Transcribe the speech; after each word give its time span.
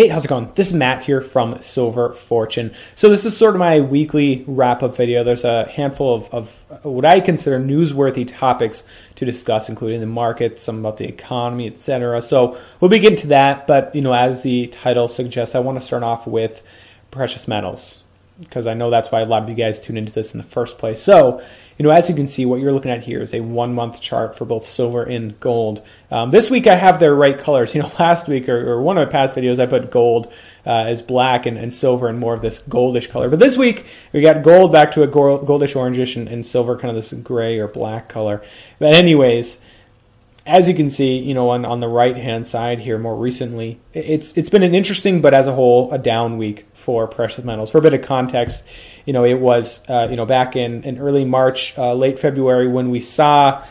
Hey, 0.00 0.08
how's 0.08 0.24
it 0.24 0.28
going? 0.28 0.50
This 0.54 0.68
is 0.68 0.72
Matt 0.72 1.02
here 1.02 1.20
from 1.20 1.60
Silver 1.60 2.14
Fortune. 2.14 2.72
So 2.94 3.10
this 3.10 3.26
is 3.26 3.36
sort 3.36 3.54
of 3.54 3.58
my 3.58 3.80
weekly 3.80 4.44
wrap-up 4.46 4.96
video. 4.96 5.24
There's 5.24 5.44
a 5.44 5.68
handful 5.68 6.14
of, 6.14 6.32
of, 6.32 6.84
what 6.86 7.04
I 7.04 7.20
consider 7.20 7.60
newsworthy 7.60 8.26
topics 8.26 8.82
to 9.16 9.26
discuss, 9.26 9.68
including 9.68 10.00
the 10.00 10.06
market, 10.06 10.58
some 10.58 10.78
about 10.78 10.96
the 10.96 11.06
economy, 11.06 11.66
etc. 11.66 12.22
So 12.22 12.58
we'll 12.80 12.88
be 12.88 12.98
getting 12.98 13.18
to 13.18 13.26
that, 13.26 13.66
but 13.66 13.94
you 13.94 14.00
know, 14.00 14.14
as 14.14 14.42
the 14.42 14.68
title 14.68 15.06
suggests, 15.06 15.54
I 15.54 15.58
want 15.58 15.78
to 15.78 15.84
start 15.84 16.02
off 16.02 16.26
with 16.26 16.62
precious 17.10 17.46
metals 17.46 18.02
because 18.38 18.66
I 18.66 18.72
know 18.72 18.88
that's 18.88 19.10
why 19.10 19.20
a 19.20 19.26
lot 19.26 19.42
of 19.42 19.50
you 19.50 19.54
guys 19.54 19.78
tune 19.78 19.98
into 19.98 20.14
this 20.14 20.32
in 20.32 20.38
the 20.38 20.46
first 20.46 20.78
place. 20.78 21.02
So, 21.02 21.42
you 21.80 21.84
know, 21.84 21.92
as 21.92 22.10
you 22.10 22.14
can 22.14 22.26
see, 22.26 22.44
what 22.44 22.60
you're 22.60 22.74
looking 22.74 22.90
at 22.90 23.02
here 23.02 23.22
is 23.22 23.32
a 23.32 23.40
one 23.40 23.74
month 23.74 24.02
chart 24.02 24.36
for 24.36 24.44
both 24.44 24.66
silver 24.66 25.02
and 25.02 25.40
gold. 25.40 25.82
Um, 26.10 26.30
this 26.30 26.50
week 26.50 26.66
I 26.66 26.74
have 26.74 27.00
their 27.00 27.14
right 27.14 27.38
colors. 27.38 27.74
You 27.80 27.80
know, 27.80 27.92
last 27.98 28.28
week 28.28 28.50
or, 28.50 28.72
or 28.72 28.82
one 28.82 28.98
of 28.98 29.06
my 29.06 29.10
past 29.10 29.34
videos, 29.34 29.58
I 29.58 29.64
put 29.64 29.90
gold 29.90 30.30
uh, 30.66 30.72
as 30.72 31.00
black 31.00 31.46
and, 31.46 31.56
and, 31.56 31.72
silver 31.72 32.08
and 32.08 32.18
more 32.18 32.34
of 32.34 32.42
this 32.42 32.58
goldish 32.58 33.08
color. 33.08 33.30
But 33.30 33.38
this 33.38 33.56
week 33.56 33.86
we 34.12 34.20
got 34.20 34.42
gold 34.42 34.72
back 34.72 34.92
to 34.92 35.02
a 35.04 35.08
goldish 35.08 35.74
orangish 35.74 36.16
and, 36.16 36.28
and 36.28 36.44
silver 36.44 36.76
kind 36.76 36.90
of 36.90 36.96
this 36.96 37.14
gray 37.14 37.58
or 37.58 37.66
black 37.66 38.10
color. 38.10 38.42
But 38.78 38.92
anyways, 38.92 39.56
as 40.46 40.68
you 40.68 40.74
can 40.74 40.90
see, 40.90 41.18
you 41.18 41.34
know, 41.34 41.50
on, 41.50 41.64
on 41.64 41.80
the 41.80 41.88
right 41.88 42.16
hand 42.16 42.46
side 42.46 42.80
here 42.80 42.98
more 42.98 43.16
recently, 43.16 43.80
it's 43.92 44.32
it's 44.36 44.48
been 44.48 44.62
an 44.62 44.74
interesting, 44.74 45.20
but 45.20 45.34
as 45.34 45.46
a 45.46 45.52
whole, 45.52 45.92
a 45.92 45.98
down 45.98 46.38
week 46.38 46.66
for 46.74 47.06
precious 47.06 47.44
metals. 47.44 47.70
For 47.70 47.78
a 47.78 47.82
bit 47.82 47.94
of 47.94 48.02
context, 48.02 48.64
you 49.04 49.12
know, 49.12 49.24
it 49.24 49.38
was 49.38 49.80
uh, 49.88 50.08
you 50.08 50.16
know 50.16 50.26
back 50.26 50.56
in, 50.56 50.82
in 50.84 50.98
early 50.98 51.24
March, 51.24 51.74
uh, 51.76 51.92
late 51.94 52.18
February 52.18 52.68
when 52.68 52.90
we 52.90 53.00
saw 53.00 53.64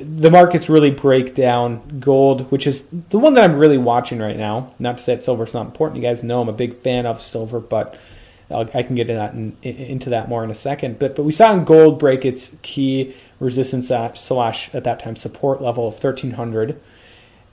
the 0.00 0.30
markets 0.30 0.68
really 0.68 0.90
break 0.90 1.34
down 1.34 1.98
gold, 2.00 2.50
which 2.50 2.66
is 2.66 2.84
the 3.10 3.18
one 3.18 3.34
that 3.34 3.44
I'm 3.44 3.56
really 3.56 3.78
watching 3.78 4.18
right 4.20 4.36
now. 4.36 4.72
Not 4.78 4.98
to 4.98 5.04
say 5.04 5.14
that 5.16 5.24
silver's 5.24 5.52
not 5.52 5.66
important. 5.66 6.02
You 6.02 6.08
guys 6.08 6.22
know 6.22 6.40
I'm 6.40 6.48
a 6.48 6.52
big 6.52 6.80
fan 6.80 7.06
of 7.06 7.22
silver, 7.22 7.60
but 7.60 7.96
i 8.50 8.82
can 8.82 8.94
get 8.94 9.08
into 9.10 9.14
that, 9.14 9.34
in, 9.34 9.56
into 9.62 10.10
that 10.10 10.28
more 10.28 10.44
in 10.44 10.50
a 10.50 10.54
second. 10.54 10.98
But 10.98 11.16
but 11.16 11.24
we 11.24 11.32
saw 11.32 11.56
gold 11.58 11.98
break 11.98 12.24
its 12.24 12.52
key 12.62 13.14
resistance 13.40 13.90
at, 13.90 14.16
slash 14.16 14.74
at 14.74 14.84
that 14.84 15.00
time 15.00 15.16
support 15.16 15.60
level 15.60 15.86
of 15.88 15.94
1300 15.94 16.80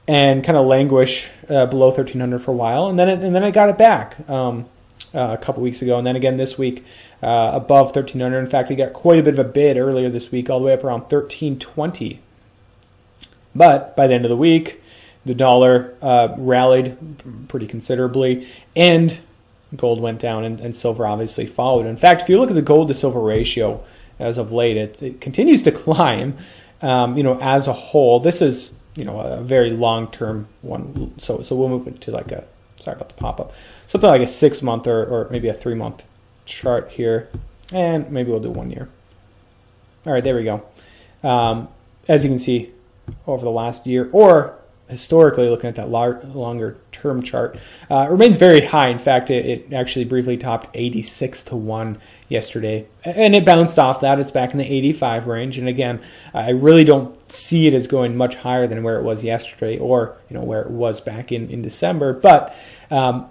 and 0.07 0.43
kind 0.43 0.57
of 0.57 0.65
languish 0.65 1.29
uh, 1.49 1.65
below 1.65 1.87
1300 1.87 2.39
for 2.39 2.51
a 2.51 2.55
while, 2.55 2.87
and 2.87 2.97
then 2.97 3.09
it, 3.09 3.23
and 3.23 3.35
then 3.35 3.43
I 3.43 3.51
got 3.51 3.69
it 3.69 3.77
back 3.77 4.29
um, 4.29 4.65
uh, 5.13 5.29
a 5.33 5.37
couple 5.37 5.61
weeks 5.63 5.81
ago, 5.81 5.97
and 5.97 6.05
then 6.05 6.15
again 6.15 6.37
this 6.37 6.57
week 6.57 6.83
uh, 7.21 7.51
above 7.53 7.95
1300. 7.95 8.39
In 8.39 8.47
fact, 8.47 8.69
we 8.69 8.75
got 8.75 8.93
quite 8.93 9.19
a 9.19 9.23
bit 9.23 9.33
of 9.33 9.39
a 9.39 9.49
bid 9.49 9.77
earlier 9.77 10.09
this 10.09 10.31
week, 10.31 10.49
all 10.49 10.59
the 10.59 10.65
way 10.65 10.73
up 10.73 10.83
around 10.83 11.01
1320. 11.01 12.19
But 13.53 13.95
by 13.95 14.07
the 14.07 14.13
end 14.13 14.25
of 14.25 14.29
the 14.29 14.37
week, 14.37 14.81
the 15.25 15.35
dollar 15.35 15.93
uh, 16.01 16.29
rallied 16.37 17.47
pretty 17.47 17.67
considerably, 17.67 18.47
and 18.75 19.19
gold 19.75 20.01
went 20.01 20.19
down, 20.19 20.43
and, 20.43 20.59
and 20.59 20.75
silver 20.75 21.05
obviously 21.05 21.45
followed. 21.45 21.85
In 21.85 21.97
fact, 21.97 22.23
if 22.23 22.29
you 22.29 22.39
look 22.39 22.49
at 22.49 22.55
the 22.55 22.61
gold 22.61 22.87
to 22.87 22.93
silver 22.93 23.19
ratio 23.19 23.83
as 24.21 24.37
of 24.37 24.51
late. 24.51 24.77
It, 24.77 25.01
it 25.01 25.21
continues 25.21 25.61
to 25.63 25.71
climb, 25.83 26.37
um, 26.81 27.17
you 27.17 27.23
know, 27.23 27.39
as 27.41 27.67
a 27.67 27.73
whole. 27.73 28.19
This 28.19 28.41
is, 28.41 28.71
you 28.95 29.05
know, 29.05 29.19
a 29.19 29.41
very 29.41 29.71
long 29.71 30.09
term 30.11 30.47
one. 30.61 31.13
So, 31.19 31.41
so 31.41 31.55
we'll 31.55 31.69
move 31.69 31.87
into 31.87 32.11
like 32.11 32.31
a, 32.31 32.45
sorry 32.79 32.95
about 32.95 33.09
the 33.09 33.15
pop 33.15 33.39
up, 33.39 33.53
something 33.87 34.09
like 34.09 34.21
a 34.21 34.27
six 34.27 34.61
month 34.61 34.87
or, 34.87 35.05
or 35.05 35.27
maybe 35.29 35.47
a 35.47 35.53
three 35.53 35.75
month 35.75 36.03
chart 36.45 36.91
here. 36.91 37.29
And 37.73 38.11
maybe 38.11 38.31
we'll 38.31 38.41
do 38.41 38.51
one 38.51 38.69
year. 38.69 38.89
All 40.05 40.13
right, 40.13 40.23
there 40.23 40.35
we 40.35 40.43
go. 40.43 40.63
Um, 41.23 41.69
as 42.07 42.23
you 42.23 42.29
can 42.29 42.39
see, 42.39 42.71
over 43.27 43.43
the 43.43 43.51
last 43.51 43.85
year, 43.85 44.09
or 44.11 44.57
historically 44.91 45.49
looking 45.49 45.69
at 45.69 45.75
that 45.75 45.89
longer 45.89 46.77
term 46.91 47.23
chart, 47.23 47.57
uh, 47.89 48.07
remains 48.09 48.37
very 48.37 48.61
high. 48.61 48.89
In 48.89 48.99
fact, 48.99 49.31
it, 49.31 49.45
it, 49.45 49.73
actually 49.73 50.05
briefly 50.05 50.37
topped 50.37 50.69
86 50.73 51.43
to 51.43 51.55
1 51.55 51.97
yesterday, 52.27 52.87
and 53.03 53.33
it 53.33 53.45
bounced 53.45 53.79
off 53.79 54.01
that. 54.01 54.19
It's 54.19 54.31
back 54.31 54.51
in 54.51 54.57
the 54.57 54.65
85 54.65 55.27
range. 55.27 55.57
And 55.57 55.67
again, 55.67 56.01
I 56.33 56.49
really 56.51 56.83
don't 56.83 57.17
see 57.31 57.67
it 57.67 57.73
as 57.73 57.87
going 57.87 58.15
much 58.15 58.35
higher 58.35 58.67
than 58.67 58.83
where 58.83 58.99
it 58.99 59.03
was 59.03 59.23
yesterday 59.23 59.79
or 59.79 60.17
you 60.29 60.35
know 60.35 60.43
where 60.43 60.61
it 60.61 60.69
was 60.69 61.01
back 61.01 61.31
in, 61.31 61.49
in 61.49 61.61
December. 61.61 62.13
But 62.13 62.55
um, 62.91 63.27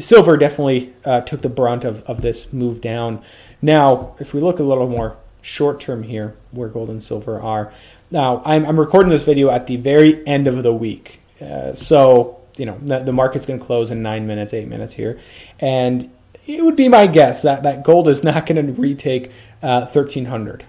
silver 0.00 0.36
definitely 0.36 0.92
uh, 1.04 1.20
took 1.22 1.42
the 1.42 1.48
brunt 1.48 1.84
of, 1.84 2.02
of 2.02 2.20
this 2.20 2.52
move 2.52 2.80
down. 2.80 3.22
Now, 3.62 4.16
if 4.18 4.34
we 4.34 4.40
look 4.40 4.58
a 4.58 4.64
little 4.64 4.88
more 4.88 5.16
short 5.40 5.78
term 5.78 6.02
here, 6.02 6.36
where 6.50 6.68
gold 6.68 6.90
and 6.90 7.02
silver 7.02 7.40
are, 7.40 7.72
now, 8.14 8.42
I'm, 8.44 8.64
I'm 8.64 8.78
recording 8.78 9.10
this 9.10 9.24
video 9.24 9.50
at 9.50 9.66
the 9.66 9.76
very 9.76 10.24
end 10.24 10.46
of 10.46 10.62
the 10.62 10.72
week. 10.72 11.20
Uh, 11.40 11.74
so, 11.74 12.40
you 12.56 12.64
know, 12.64 12.78
the, 12.80 13.00
the 13.00 13.12
market's 13.12 13.44
going 13.44 13.58
to 13.58 13.66
close 13.66 13.90
in 13.90 14.02
nine 14.02 14.28
minutes, 14.28 14.54
eight 14.54 14.68
minutes 14.68 14.92
here. 14.92 15.18
And 15.58 16.12
it 16.46 16.62
would 16.62 16.76
be 16.76 16.88
my 16.88 17.08
guess 17.08 17.42
that, 17.42 17.64
that 17.64 17.82
gold 17.82 18.06
is 18.06 18.22
not 18.24 18.46
going 18.46 18.64
to 18.64 18.72
retake 18.72 19.32
uh, 19.62 19.86
1300 19.86 20.64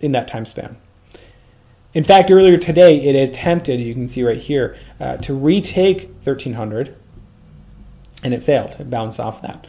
in 0.00 0.10
that 0.12 0.26
time 0.26 0.44
span. 0.44 0.78
In 1.94 2.02
fact, 2.02 2.28
earlier 2.28 2.58
today, 2.58 2.98
it 2.98 3.14
attempted, 3.14 3.78
you 3.78 3.94
can 3.94 4.08
see 4.08 4.24
right 4.24 4.38
here, 4.38 4.76
uh, 4.98 5.16
to 5.18 5.32
retake 5.32 6.08
1300, 6.24 6.96
and 8.24 8.34
it 8.34 8.42
failed. 8.42 8.74
It 8.80 8.90
bounced 8.90 9.20
off 9.20 9.42
that. 9.42 9.64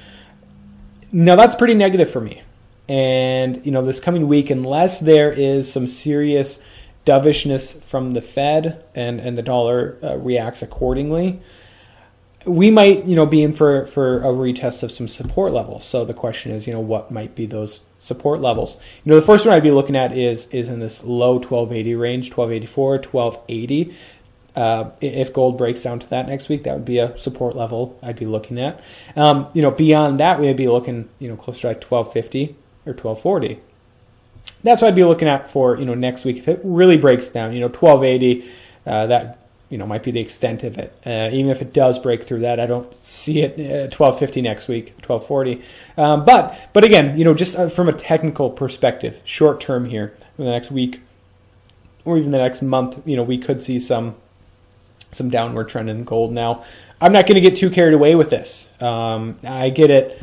Now, 1.12 1.36
that's 1.36 1.56
pretty 1.56 1.76
negative 1.76 2.10
for 2.10 2.20
me. 2.20 2.42
And, 2.90 3.64
you 3.64 3.72
know, 3.72 3.84
this 3.84 4.00
coming 4.00 4.28
week, 4.28 4.50
unless 4.50 5.00
there 5.00 5.32
is 5.32 5.72
some 5.72 5.86
serious 5.86 6.60
dovishness 7.06 7.74
from 7.74 8.12
the 8.12 8.22
Fed 8.22 8.84
and, 8.94 9.20
and 9.20 9.38
the 9.38 9.42
dollar 9.42 9.98
uh, 10.04 10.18
reacts 10.18 10.62
accordingly, 10.62 11.42
we 12.46 12.72
might, 12.72 13.06
you 13.06 13.16
know, 13.16 13.26
be 13.26 13.44
in 13.44 13.54
for, 13.54 13.86
for 13.88 14.20
a 14.20 14.28
retest 14.28 14.84
of 14.84 14.92
some 14.92 15.08
support 15.08 15.54
levels. 15.54 15.86
So 15.86 16.06
the 16.06 16.14
question 16.14 16.52
is, 16.52 16.66
you 16.66 16.74
know, 16.74 16.80
what 16.80 17.12
might 17.12 17.36
be 17.36 17.46
those 17.46 17.82
support 18.00 18.42
levels? 18.42 18.78
You 19.04 19.12
know, 19.12 19.20
the 19.20 19.26
first 19.26 19.46
one 19.46 19.56
I'd 19.56 19.64
be 19.64 19.72
looking 19.72 19.96
at 19.96 20.16
is 20.18 20.48
is 20.48 20.70
in 20.70 20.80
this 20.80 21.04
low 21.04 21.34
1280 21.34 21.96
range, 21.96 22.30
1284, 22.30 22.94
1280. 23.12 23.96
Uh, 24.54 24.90
if 25.00 25.32
gold 25.32 25.58
breaks 25.58 25.84
down 25.84 26.00
to 26.00 26.10
that 26.10 26.28
next 26.28 26.50
week, 26.50 26.64
that 26.64 26.74
would 26.74 26.84
be 26.84 26.98
a 26.98 27.18
support 27.18 27.56
level 27.56 27.98
I'd 28.02 28.18
be 28.18 28.26
looking 28.26 28.60
at. 28.60 28.84
Um, 29.16 29.48
you 29.54 29.62
know, 29.62 29.72
beyond 29.72 30.20
that, 30.20 30.40
we'd 30.42 30.58
be 30.58 30.68
looking, 30.68 31.10
you 31.20 31.30
know, 31.30 31.38
closer 31.38 31.62
to 31.62 31.68
like 31.68 31.84
1250 31.84 32.56
or 32.86 32.94
1240 32.94 33.62
that's 34.64 34.82
what 34.82 34.90
I'd 34.90 34.96
be 34.96 35.04
looking 35.04 35.28
at 35.28 35.52
for 35.52 35.78
you 35.78 35.86
know 35.86 35.94
next 35.94 36.26
week 36.26 36.38
if 36.38 36.48
it 36.48 36.62
really 36.64 36.98
breaks 36.98 37.28
down. 37.28 37.54
You 37.54 37.62
know, 37.62 37.68
1280 37.68 38.50
uh, 38.86 39.08
that 39.08 39.40
you 39.70 39.78
know 39.78 39.86
might 39.86 40.04
be 40.04 40.12
the 40.12 40.20
extent 40.22 40.64
of 40.64 40.78
it. 40.78 40.94
Uh, 41.06 41.30
even 41.32 41.50
if 41.50 41.62
it 41.62 41.74
does 41.74 42.00
break 42.00 42.24
through 42.24 42.40
that, 42.42 42.60
I 42.60 42.66
don't 42.66 42.94
see 42.96 43.42
it 43.42 43.54
uh, 43.60 43.90
1250 43.96 44.42
next 44.42 44.68
week, 44.68 44.94
1240. 45.06 45.62
Um, 45.98 46.26
but 46.26 46.70
but 46.74 46.84
again, 46.84 47.18
you 47.18 47.24
know, 47.24 47.34
just 47.34 47.56
uh, 47.56 47.70
from 47.70 47.90
a 47.90 47.94
technical 47.94 48.50
perspective, 48.50 49.22
short 49.24 49.62
term 49.62 49.86
here, 49.86 50.16
in 50.38 50.46
the 50.46 50.52
next 50.52 50.72
week 50.72 51.02
or 52.06 52.18
even 52.18 52.32
the 52.32 52.38
next 52.38 52.62
month, 52.62 53.00
you 53.06 53.16
know, 53.16 53.24
we 53.24 53.38
could 53.38 53.62
see 53.64 53.80
some 53.80 54.16
some 55.12 55.30
downward 55.30 55.68
trend 55.68 55.90
in 55.90 56.04
gold. 56.04 56.32
Now, 56.32 56.64
I'm 57.02 57.12
not 57.12 57.28
going 57.28 57.36
to 57.36 57.42
get 57.42 57.58
too 57.58 57.70
carried 57.70 57.94
away 57.94 58.16
with 58.16 58.30
this. 58.30 58.70
Um, 58.80 59.38
I 59.44 59.70
get 59.70 59.90
it 59.90 60.22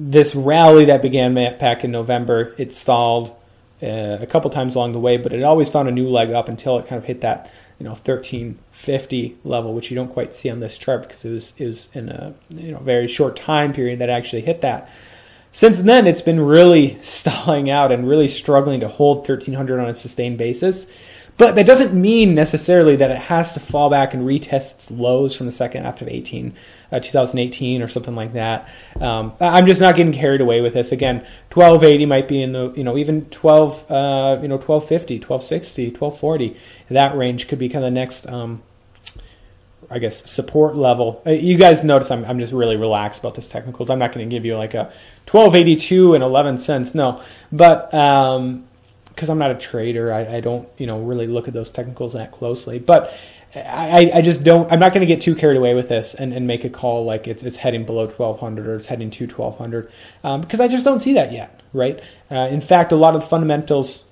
this 0.00 0.34
rally 0.34 0.84
that 0.86 1.02
began 1.02 1.34
back 1.34 1.82
in 1.82 1.90
November, 1.90 2.54
it 2.56 2.72
stalled 2.72 3.34
uh, 3.82 4.18
a 4.20 4.26
couple 4.26 4.48
times 4.48 4.76
along 4.76 4.92
the 4.92 5.00
way, 5.00 5.16
but 5.16 5.32
it 5.32 5.42
always 5.42 5.68
found 5.68 5.88
a 5.88 5.92
new 5.92 6.08
leg 6.08 6.30
up 6.30 6.48
until 6.48 6.78
it 6.78 6.86
kind 6.86 6.98
of 6.98 7.04
hit 7.04 7.22
that 7.22 7.50
you 7.80 7.84
know 7.84 7.90
1350 7.90 9.38
level, 9.44 9.74
which 9.74 9.90
you 9.90 9.96
don't 9.96 10.12
quite 10.12 10.34
see 10.34 10.50
on 10.50 10.60
this 10.60 10.78
chart 10.78 11.02
because 11.02 11.24
it 11.24 11.30
was 11.30 11.52
it 11.58 11.66
was 11.66 11.88
in 11.94 12.08
a 12.08 12.32
you 12.50 12.70
know 12.70 12.78
very 12.78 13.08
short 13.08 13.36
time 13.36 13.72
period 13.72 13.98
that 13.98 14.08
actually 14.08 14.42
hit 14.42 14.60
that. 14.60 14.88
Since 15.50 15.80
then, 15.80 16.06
it's 16.06 16.22
been 16.22 16.40
really 16.40 16.98
stalling 17.02 17.68
out 17.68 17.90
and 17.90 18.08
really 18.08 18.28
struggling 18.28 18.80
to 18.80 18.88
hold 18.88 19.18
1300 19.18 19.80
on 19.80 19.88
a 19.88 19.94
sustained 19.94 20.38
basis. 20.38 20.86
But 21.38 21.54
that 21.54 21.66
doesn't 21.66 21.94
mean 21.94 22.34
necessarily 22.34 22.96
that 22.96 23.12
it 23.12 23.16
has 23.16 23.52
to 23.52 23.60
fall 23.60 23.88
back 23.90 24.12
and 24.12 24.26
retest 24.26 24.72
its 24.72 24.90
lows 24.90 25.36
from 25.36 25.46
the 25.46 25.52
second 25.52 25.84
half 25.84 26.02
of 26.02 26.08
18, 26.08 26.52
uh, 26.90 26.98
2018 26.98 27.80
or 27.80 27.86
something 27.86 28.16
like 28.16 28.32
that. 28.32 28.68
Um, 29.00 29.32
I'm 29.40 29.64
just 29.64 29.80
not 29.80 29.94
getting 29.94 30.12
carried 30.12 30.40
away 30.40 30.60
with 30.60 30.74
this. 30.74 30.90
Again, 30.90 31.18
1280 31.52 32.06
might 32.06 32.26
be 32.26 32.42
in 32.42 32.52
the, 32.52 32.72
you 32.72 32.82
know, 32.82 32.98
even 32.98 33.26
12, 33.26 33.88
uh, 33.88 34.38
you 34.42 34.48
know, 34.48 34.56
1250, 34.56 35.14
1260, 35.18 35.84
1240. 35.90 36.56
That 36.90 37.16
range 37.16 37.46
could 37.46 37.60
be 37.60 37.68
kind 37.68 37.84
of 37.84 37.92
the 37.92 38.00
next, 38.00 38.26
um, 38.26 38.62
I 39.90 40.00
guess 40.00 40.28
support 40.28 40.76
level. 40.76 41.22
Uh, 41.24 41.30
you 41.30 41.56
guys 41.56 41.82
notice 41.82 42.10
I'm 42.10 42.24
I'm 42.26 42.38
just 42.38 42.52
really 42.52 42.76
relaxed 42.76 43.20
about 43.20 43.36
this 43.36 43.48
technicals. 43.48 43.88
I'm 43.88 43.98
not 43.98 44.12
going 44.12 44.28
to 44.28 44.34
give 44.34 44.44
you 44.44 44.56
like 44.56 44.74
a 44.74 44.92
1282 45.30 46.14
and 46.14 46.22
11 46.22 46.58
cents. 46.58 46.94
No, 46.94 47.22
but 47.50 47.92
um, 47.94 48.67
because 49.18 49.30
I'm 49.30 49.38
not 49.38 49.50
a 49.50 49.56
trader, 49.56 50.12
I, 50.12 50.36
I, 50.36 50.40
don't 50.40 50.68
you 50.78 50.86
know 50.86 51.00
really 51.00 51.26
look 51.26 51.48
at 51.48 51.54
those 51.54 51.72
technicals 51.72 52.12
that 52.12 52.30
closely. 52.30 52.78
But 52.78 53.12
I, 53.52 54.12
I 54.14 54.22
just 54.22 54.44
don't. 54.44 54.70
I'm 54.70 54.78
not 54.78 54.92
going 54.92 55.00
to 55.00 55.12
get 55.12 55.20
too 55.20 55.34
carried 55.34 55.56
away 55.56 55.74
with 55.74 55.88
this 55.88 56.14
and, 56.14 56.32
and 56.32 56.46
make 56.46 56.64
a 56.64 56.70
call 56.70 57.04
like 57.04 57.26
it's 57.26 57.42
it's 57.42 57.56
heading 57.56 57.84
below 57.84 58.06
1200 58.06 58.68
or 58.68 58.76
it's 58.76 58.86
heading 58.86 59.10
to 59.10 59.26
1200 59.26 59.90
um, 60.22 60.40
because 60.40 60.60
I 60.60 60.68
just 60.68 60.84
don't 60.84 61.00
see 61.00 61.14
that 61.14 61.32
yet. 61.32 61.60
Right. 61.72 62.00
Uh, 62.30 62.46
in 62.48 62.60
fact, 62.60 62.92
a 62.92 62.96
lot 62.96 63.16
of 63.16 63.22
the 63.22 63.26
fundamentals 63.26 64.04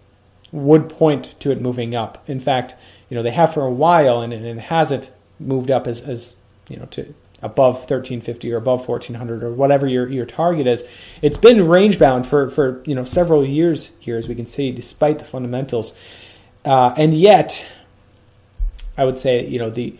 would 0.50 0.88
point 0.88 1.38
to 1.40 1.52
it 1.52 1.60
moving 1.60 1.94
up. 1.94 2.28
In 2.28 2.40
fact, 2.40 2.74
you 3.08 3.16
know 3.16 3.22
they 3.22 3.30
have 3.30 3.54
for 3.54 3.62
a 3.62 3.70
while 3.70 4.20
and, 4.20 4.32
and 4.32 4.44
it 4.44 4.58
hasn't 4.58 5.12
moved 5.38 5.70
up 5.70 5.86
as, 5.86 6.00
as 6.00 6.34
you 6.68 6.78
know 6.78 6.86
to 6.86 7.14
above 7.42 7.74
1350 7.76 8.52
or 8.52 8.56
above 8.56 8.88
1400 8.88 9.42
or 9.42 9.52
whatever 9.52 9.86
your, 9.86 10.08
your 10.08 10.26
target 10.26 10.66
is. 10.66 10.84
It's 11.22 11.36
been 11.36 11.68
range 11.68 11.98
bound 11.98 12.26
for, 12.26 12.50
for 12.50 12.82
you 12.86 12.94
know 12.94 13.04
several 13.04 13.44
years 13.44 13.90
here, 13.98 14.16
as 14.16 14.28
we 14.28 14.34
can 14.34 14.46
see, 14.46 14.72
despite 14.72 15.18
the 15.18 15.24
fundamentals. 15.24 15.94
Uh, 16.64 16.94
and 16.96 17.14
yet, 17.14 17.64
I 18.96 19.04
would 19.04 19.18
say 19.18 19.46
you 19.46 19.58
know 19.58 19.70
the 19.70 19.96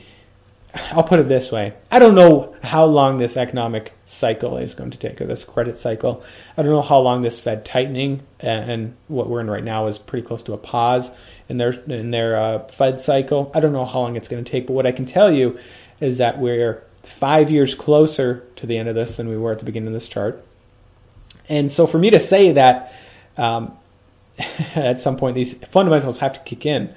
I'll 0.92 1.04
put 1.04 1.20
it 1.20 1.28
this 1.28 1.50
way. 1.50 1.74
I 1.90 1.98
don't 1.98 2.14
know 2.14 2.54
how 2.62 2.84
long 2.84 3.18
this 3.18 3.36
economic 3.36 3.92
cycle 4.04 4.58
is 4.58 4.74
going 4.74 4.90
to 4.90 4.98
take, 4.98 5.20
or 5.20 5.26
this 5.26 5.44
credit 5.44 5.78
cycle. 5.78 6.22
I 6.56 6.62
don't 6.62 6.72
know 6.72 6.82
how 6.82 6.98
long 6.98 7.22
this 7.22 7.40
Fed 7.40 7.64
tightening 7.64 8.22
and 8.40 8.96
what 9.08 9.28
we're 9.28 9.40
in 9.40 9.50
right 9.50 9.64
now 9.64 9.86
is 9.86 9.98
pretty 9.98 10.26
close 10.26 10.42
to 10.44 10.52
a 10.52 10.58
pause 10.58 11.10
in 11.48 11.58
their 11.58 11.72
in 11.72 12.10
their 12.10 12.36
uh, 12.36 12.68
Fed 12.68 13.00
cycle. 13.00 13.50
I 13.54 13.60
don't 13.60 13.72
know 13.72 13.84
how 13.84 14.00
long 14.00 14.16
it's 14.16 14.28
going 14.28 14.44
to 14.44 14.50
take, 14.50 14.66
but 14.66 14.74
what 14.74 14.86
I 14.86 14.92
can 14.92 15.06
tell 15.06 15.30
you 15.30 15.58
is 16.00 16.18
that 16.18 16.38
we're 16.38 16.85
five 17.06 17.50
years 17.50 17.74
closer 17.74 18.44
to 18.56 18.66
the 18.66 18.76
end 18.76 18.88
of 18.88 18.94
this 18.94 19.16
than 19.16 19.28
we 19.28 19.36
were 19.36 19.52
at 19.52 19.58
the 19.58 19.64
beginning 19.64 19.88
of 19.88 19.94
this 19.94 20.08
chart. 20.08 20.44
And 21.48 21.70
so, 21.70 21.86
for 21.86 21.98
me 21.98 22.10
to 22.10 22.20
say 22.20 22.52
that 22.52 22.92
um, 23.36 23.76
at 24.74 25.00
some 25.00 25.16
point 25.16 25.34
these 25.34 25.54
fundamentals 25.54 26.18
have 26.18 26.32
to 26.34 26.40
kick 26.40 26.66
in 26.66 26.94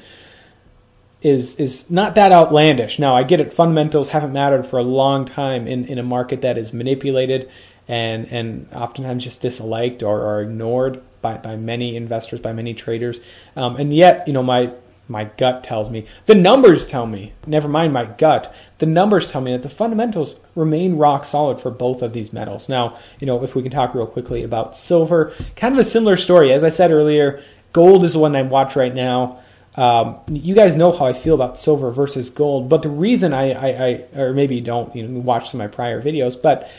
is 1.21 1.55
is 1.55 1.89
not 1.89 2.15
that 2.15 2.31
outlandish. 2.31 2.99
Now 2.99 3.15
I 3.15 3.23
get 3.23 3.39
it. 3.39 3.53
Fundamentals 3.53 4.09
haven't 4.09 4.33
mattered 4.33 4.65
for 4.65 4.79
a 4.79 4.83
long 4.83 5.25
time 5.25 5.67
in, 5.67 5.85
in 5.85 5.99
a 5.99 6.03
market 6.03 6.41
that 6.41 6.57
is 6.57 6.73
manipulated 6.73 7.49
and 7.87 8.27
and 8.27 8.67
oftentimes 8.73 9.23
just 9.23 9.41
disliked 9.41 10.03
or, 10.03 10.21
or 10.21 10.41
ignored 10.41 11.01
by, 11.21 11.35
by 11.37 11.55
many 11.57 11.95
investors, 11.95 12.39
by 12.39 12.53
many 12.53 12.73
traders. 12.73 13.19
Um, 13.55 13.75
and 13.75 13.91
yet, 13.91 14.25
you 14.27 14.33
know, 14.33 14.43
my 14.43 14.71
my 15.09 15.25
gut 15.25 15.63
tells 15.63 15.89
me 15.89 16.05
the 16.27 16.35
numbers 16.35 16.85
tell 16.85 17.07
me. 17.07 17.33
Never 17.47 17.67
mind 17.67 17.91
my 17.91 18.05
gut. 18.05 18.53
The 18.77 18.85
numbers 18.85 19.29
tell 19.29 19.41
me 19.41 19.51
that 19.51 19.63
the 19.63 19.69
fundamentals 19.69 20.39
remain 20.55 20.97
rock 20.97 21.25
solid 21.25 21.59
for 21.59 21.71
both 21.71 22.01
of 22.01 22.13
these 22.13 22.31
metals. 22.31 22.69
Now, 22.69 22.97
you 23.19 23.25
know, 23.25 23.43
if 23.43 23.55
we 23.55 23.63
can 23.63 23.71
talk 23.71 23.95
real 23.95 24.05
quickly 24.05 24.43
about 24.43 24.77
silver, 24.77 25.33
kind 25.55 25.73
of 25.73 25.79
a 25.79 25.83
similar 25.83 26.15
story. 26.15 26.53
As 26.53 26.63
I 26.63 26.69
said 26.69 26.91
earlier, 26.91 27.43
gold 27.73 28.05
is 28.05 28.13
the 28.13 28.19
one 28.19 28.35
I 28.35 28.43
watch 28.43 28.75
right 28.75 28.93
now. 28.93 29.41
Um, 29.75 30.19
you 30.27 30.53
guys 30.53 30.75
know 30.75 30.91
how 30.91 31.05
I 31.05 31.13
feel 31.13 31.35
about 31.35 31.57
silver 31.57 31.89
versus 31.89 32.29
gold, 32.29 32.69
but 32.69 32.81
the 32.81 32.89
reason 32.89 33.33
I, 33.33 33.51
I, 33.51 33.67
I, 33.67 34.19
or 34.19 34.33
maybe 34.33 34.55
you 34.55 34.61
don't, 34.61 34.95
you 34.95 35.07
know, 35.07 35.19
watch 35.21 35.49
some 35.49 35.61
of 35.61 35.69
my 35.69 35.73
prior 35.73 36.01
videos, 36.01 36.39
but 36.39 36.69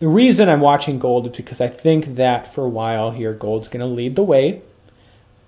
the 0.00 0.08
reason 0.08 0.48
I'm 0.48 0.60
watching 0.60 0.98
gold 0.98 1.26
is 1.26 1.36
because 1.36 1.60
I 1.60 1.68
think 1.68 2.16
that 2.16 2.52
for 2.52 2.64
a 2.64 2.68
while 2.68 3.10
here, 3.10 3.32
gold's 3.32 3.68
going 3.68 3.80
to 3.80 3.86
lead 3.86 4.16
the 4.16 4.22
way 4.22 4.62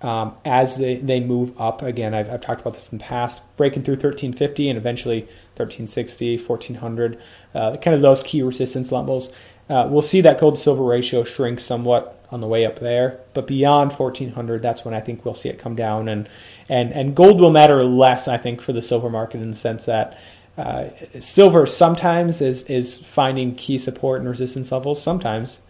um, 0.03 0.35
as 0.45 0.77
they, 0.77 0.97
they 0.97 1.21
move 1.21 1.59
up. 1.61 1.83
Again, 1.83 2.15
I've, 2.15 2.31
I've, 2.31 2.41
talked 2.41 2.61
about 2.61 2.75
this 2.75 2.89
in 2.91 2.99
the 2.99 3.05
past, 3.05 3.43
breaking 3.57 3.83
through 3.83 3.95
1350 3.95 4.69
and 4.69 4.79
eventually 4.79 5.21
1360, 5.57 6.39
1400, 6.39 7.21
uh, 7.55 7.77
kind 7.77 7.95
of 7.95 8.01
those 8.01 8.23
key 8.23 8.43
resistance 8.43 8.91
levels. 8.93 9.31
Uh, 9.69 9.87
we'll 9.89 10.03
see 10.03 10.21
that 10.23 10.41
gold 10.41 10.57
to 10.57 10.61
silver 10.61 10.83
ratio 10.83 11.23
shrink 11.23 11.61
somewhat 11.61 12.25
on 12.31 12.41
the 12.41 12.47
way 12.47 12.65
up 12.65 12.79
there. 12.79 13.21
But 13.35 13.47
beyond 13.47 13.93
1400, 13.93 14.63
that's 14.63 14.85
when 14.85 14.95
I 14.95 15.01
think 15.01 15.25
we'll 15.25 15.35
see 15.35 15.49
it 15.49 15.59
come 15.59 15.77
down. 15.77 16.09
And, 16.09 16.29
and, 16.69 16.93
and 16.93 17.15
gold 17.15 17.41
will 17.41 17.51
matter 17.51 17.85
less, 17.85 18.27
I 18.27 18.39
think, 18.39 18.63
for 18.63 18.73
the 18.73 18.83
silver 18.83 19.11
market 19.11 19.41
in 19.41 19.51
the 19.51 19.57
sense 19.57 19.85
that 19.87 20.19
uh, 20.57 20.89
silver 21.21 21.67
sometimes 21.67 22.41
is, 22.41 22.63
is 22.65 22.97
finding 22.97 23.55
key 23.55 23.79
support 23.79 24.21
and 24.21 24.29
resistance 24.29 24.73
levels, 24.73 25.03
sometimes. 25.03 25.61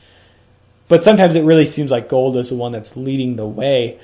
But 0.88 1.04
sometimes 1.04 1.36
it 1.36 1.44
really 1.44 1.66
seems 1.66 1.90
like 1.90 2.08
gold 2.08 2.36
is 2.36 2.48
the 2.48 2.56
one 2.56 2.72
that's 2.72 2.96
leading 2.96 3.36
the 3.36 3.46
way. 3.46 4.00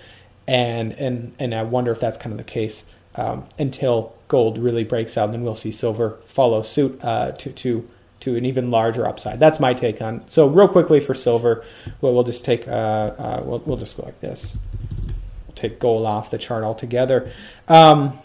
And, 0.48 0.92
and, 0.92 1.34
and 1.38 1.54
I 1.54 1.62
wonder 1.62 1.90
if 1.90 2.00
that's 2.00 2.18
kind 2.18 2.32
of 2.32 2.38
the 2.38 2.50
case 2.50 2.84
um, 3.16 3.46
until 3.58 4.14
gold 4.28 4.58
really 4.58 4.84
breaks 4.84 5.16
out. 5.16 5.26
And 5.26 5.34
then 5.34 5.42
we'll 5.42 5.54
see 5.54 5.70
silver 5.70 6.18
follow 6.24 6.62
suit 6.62 7.02
uh, 7.02 7.32
to, 7.32 7.52
to 7.52 7.88
to 8.20 8.36
an 8.36 8.44
even 8.44 8.70
larger 8.70 9.06
upside. 9.06 9.38
That's 9.38 9.60
my 9.60 9.74
take 9.74 10.00
on. 10.00 10.26
So 10.28 10.46
real 10.46 10.68
quickly 10.68 11.00
for 11.00 11.14
silver, 11.14 11.64
well, 12.00 12.14
we'll 12.14 12.24
just 12.24 12.44
take 12.44 12.66
uh, 12.66 12.70
uh, 12.70 13.42
we'll, 13.44 13.58
we'll 13.60 13.76
just 13.76 13.96
go 13.96 14.04
like 14.04 14.20
this. 14.20 14.56
We'll 15.46 15.54
take 15.54 15.78
gold 15.78 16.06
off 16.06 16.30
the 16.30 16.38
chart 16.38 16.64
altogether. 16.64 17.30
Um, 17.68 18.18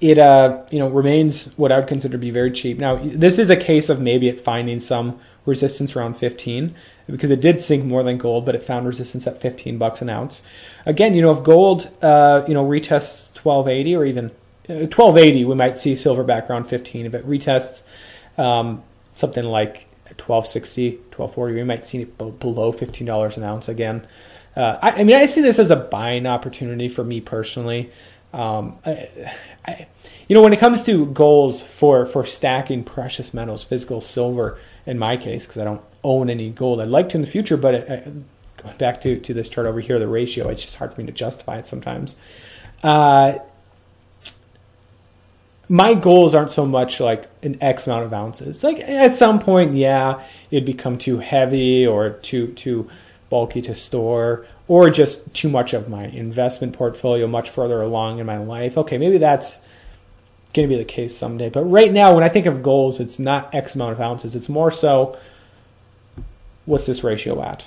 it 0.00 0.18
uh, 0.18 0.62
you 0.70 0.78
know 0.78 0.88
remains 0.88 1.46
what 1.56 1.72
I 1.72 1.78
would 1.78 1.88
consider 1.88 2.12
to 2.12 2.18
be 2.18 2.30
very 2.30 2.50
cheap. 2.50 2.78
Now 2.78 2.96
this 2.96 3.38
is 3.38 3.50
a 3.50 3.56
case 3.56 3.88
of 3.88 4.00
maybe 4.00 4.28
it 4.28 4.40
finding 4.40 4.80
some 4.80 5.20
resistance 5.46 5.94
around 5.94 6.14
15 6.14 6.74
because 7.06 7.30
it 7.30 7.40
did 7.40 7.60
sink 7.60 7.84
more 7.84 8.02
than 8.02 8.16
gold, 8.16 8.46
but 8.46 8.54
it 8.54 8.62
found 8.62 8.86
resistance 8.86 9.26
at 9.26 9.40
15 9.40 9.78
bucks 9.78 10.00
an 10.00 10.08
ounce. 10.08 10.42
Again, 10.86 11.14
you 11.14 11.22
know 11.22 11.32
if 11.32 11.42
gold 11.42 11.90
uh, 12.02 12.44
you 12.48 12.54
know 12.54 12.64
retests 12.64 13.28
1280 13.36 13.96
or 13.96 14.04
even 14.04 14.30
1280, 14.66 15.44
uh, 15.44 15.48
we 15.48 15.54
might 15.54 15.78
see 15.78 15.94
silver 15.96 16.24
back 16.24 16.48
around 16.48 16.64
15. 16.64 17.06
If 17.06 17.14
it 17.14 17.26
retests 17.28 17.82
um, 18.38 18.82
something 19.14 19.44
like 19.44 19.86
1260, 20.18 20.90
1240, 20.90 21.54
we 21.54 21.64
might 21.64 21.86
see 21.86 22.02
it 22.02 22.18
below 22.18 22.72
$15 22.72 23.36
an 23.36 23.42
ounce 23.42 23.68
again. 23.68 24.06
Uh, 24.56 24.78
I, 24.80 24.90
I, 24.92 25.04
mean, 25.04 25.16
I 25.16 25.26
see 25.26 25.40
this 25.40 25.58
as 25.58 25.70
a 25.70 25.76
buying 25.76 26.26
opportunity 26.26 26.88
for 26.88 27.04
me 27.04 27.20
personally. 27.20 27.90
Um, 28.32 28.78
I, 28.86 29.08
I, 29.66 29.86
you 30.28 30.34
know, 30.34 30.42
when 30.42 30.52
it 30.52 30.58
comes 30.58 30.82
to 30.84 31.06
goals 31.06 31.62
for, 31.62 32.06
for 32.06 32.24
stacking 32.24 32.84
precious 32.84 33.34
metals, 33.34 33.64
physical 33.64 34.00
silver, 34.00 34.58
in 34.86 34.98
my 34.98 35.16
case, 35.16 35.46
because 35.46 35.58
I 35.58 35.64
don't 35.64 35.82
own 36.02 36.30
any 36.30 36.50
gold, 36.50 36.80
I'd 36.80 36.88
like 36.88 37.08
to 37.10 37.16
in 37.16 37.22
the 37.22 37.30
future, 37.30 37.56
but 37.56 37.74
it, 37.74 38.04
going 38.62 38.76
back 38.78 39.00
to, 39.02 39.18
to 39.18 39.34
this 39.34 39.48
chart 39.48 39.66
over 39.66 39.80
here, 39.80 39.98
the 39.98 40.08
ratio, 40.08 40.48
it's 40.48 40.62
just 40.62 40.76
hard 40.76 40.94
for 40.94 41.00
me 41.00 41.06
to 41.06 41.12
justify 41.12 41.58
it 41.58 41.66
sometimes. 41.66 42.16
Uh, 42.82 43.38
my 45.68 45.94
goals 45.94 46.34
aren't 46.34 46.50
so 46.50 46.66
much 46.66 47.00
like 47.00 47.28
an 47.42 47.56
X 47.60 47.86
amount 47.86 48.04
of 48.04 48.12
ounces. 48.12 48.62
Like 48.62 48.78
at 48.80 49.14
some 49.14 49.38
point, 49.38 49.74
yeah, 49.74 50.22
it'd 50.50 50.66
become 50.66 50.98
too 50.98 51.18
heavy 51.18 51.86
or 51.86 52.10
too 52.10 52.48
too 52.48 52.90
bulky 53.30 53.62
to 53.62 53.74
store, 53.74 54.46
or 54.68 54.90
just 54.90 55.32
too 55.34 55.48
much 55.48 55.72
of 55.72 55.88
my 55.88 56.04
investment 56.04 56.74
portfolio 56.74 57.26
much 57.26 57.50
further 57.50 57.80
along 57.80 58.18
in 58.18 58.26
my 58.26 58.38
life. 58.38 58.76
Okay, 58.76 58.98
maybe 58.98 59.18
that's 59.18 59.58
going 60.54 60.68
to 60.68 60.74
be 60.74 60.78
the 60.78 60.84
case 60.84 61.16
someday. 61.16 61.50
But 61.50 61.64
right 61.64 61.92
now, 61.92 62.14
when 62.14 62.24
I 62.24 62.28
think 62.28 62.46
of 62.46 62.62
goals, 62.62 63.00
it's 63.00 63.18
not 63.18 63.54
X 63.54 63.74
amount 63.74 63.92
of 63.92 64.00
ounces. 64.00 64.34
It's 64.34 64.48
more 64.48 64.70
so, 64.70 65.18
what's 66.64 66.86
this 66.86 67.04
ratio 67.04 67.42
at? 67.42 67.66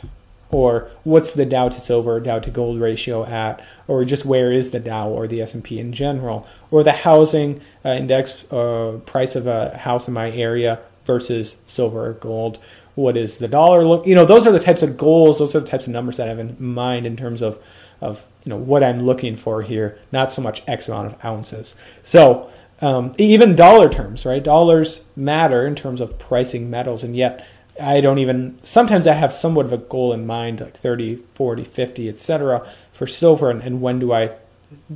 or 0.49 0.89
what's 1.03 1.33
the 1.33 1.45
Dow 1.45 1.69
to 1.69 1.79
silver, 1.79 2.19
Dow 2.19 2.39
to 2.39 2.49
gold 2.49 2.79
ratio 2.79 3.25
at, 3.25 3.63
or 3.87 4.05
just 4.05 4.25
where 4.25 4.51
is 4.51 4.71
the 4.71 4.79
Dow 4.79 5.09
or 5.09 5.27
the 5.27 5.41
S&P 5.41 5.79
in 5.79 5.91
general, 5.91 6.47
or 6.71 6.83
the 6.83 6.91
housing 6.91 7.61
uh, 7.83 7.89
index 7.89 8.45
uh, 8.51 8.99
price 9.05 9.35
of 9.35 9.47
a 9.47 9.77
house 9.77 10.07
in 10.07 10.13
my 10.13 10.31
area 10.31 10.79
versus 11.05 11.57
silver 11.67 12.07
or 12.07 12.13
gold. 12.13 12.59
What 12.95 13.15
is 13.15 13.37
the 13.37 13.47
dollar 13.47 13.85
look? 13.85 14.07
You 14.07 14.15
know, 14.15 14.25
those 14.25 14.47
are 14.47 14.51
the 14.51 14.59
types 14.59 14.81
of 14.81 14.97
goals. 14.97 15.37
Those 15.37 15.53
are 15.53 15.59
the 15.59 15.67
types 15.67 15.85
of 15.85 15.93
numbers 15.93 16.17
that 16.17 16.27
I 16.27 16.29
have 16.29 16.39
in 16.39 16.55
mind 16.59 17.05
in 17.05 17.15
terms 17.15 17.41
of 17.41 17.59
of 18.01 18.25
you 18.43 18.49
know 18.49 18.57
what 18.57 18.83
I'm 18.83 19.01
looking 19.01 19.35
for 19.35 19.61
here. 19.61 19.99
Not 20.11 20.31
so 20.31 20.41
much 20.41 20.63
X 20.67 20.89
amount 20.89 21.13
of 21.13 21.25
ounces. 21.25 21.75
So 22.03 22.49
um, 22.81 23.11
even 23.17 23.55
dollar 23.55 23.89
terms, 23.89 24.25
right? 24.25 24.43
Dollars 24.43 25.03
matter 25.15 25.65
in 25.65 25.75
terms 25.75 26.01
of 26.01 26.19
pricing 26.19 26.69
metals, 26.69 27.03
and 27.03 27.15
yet 27.15 27.47
I 27.81 28.01
don't 28.01 28.19
even 28.19 28.59
sometimes 28.63 29.07
I 29.07 29.13
have 29.13 29.33
somewhat 29.33 29.65
of 29.65 29.73
a 29.73 29.77
goal 29.77 30.13
in 30.13 30.25
mind 30.25 30.61
like 30.61 30.77
30, 30.77 31.23
40, 31.35 31.63
50, 31.63 32.09
etc. 32.09 32.67
for 32.93 33.07
silver 33.07 33.49
and, 33.49 33.61
and, 33.61 33.81
when 33.81 33.99
do 33.99 34.13
I 34.13 34.35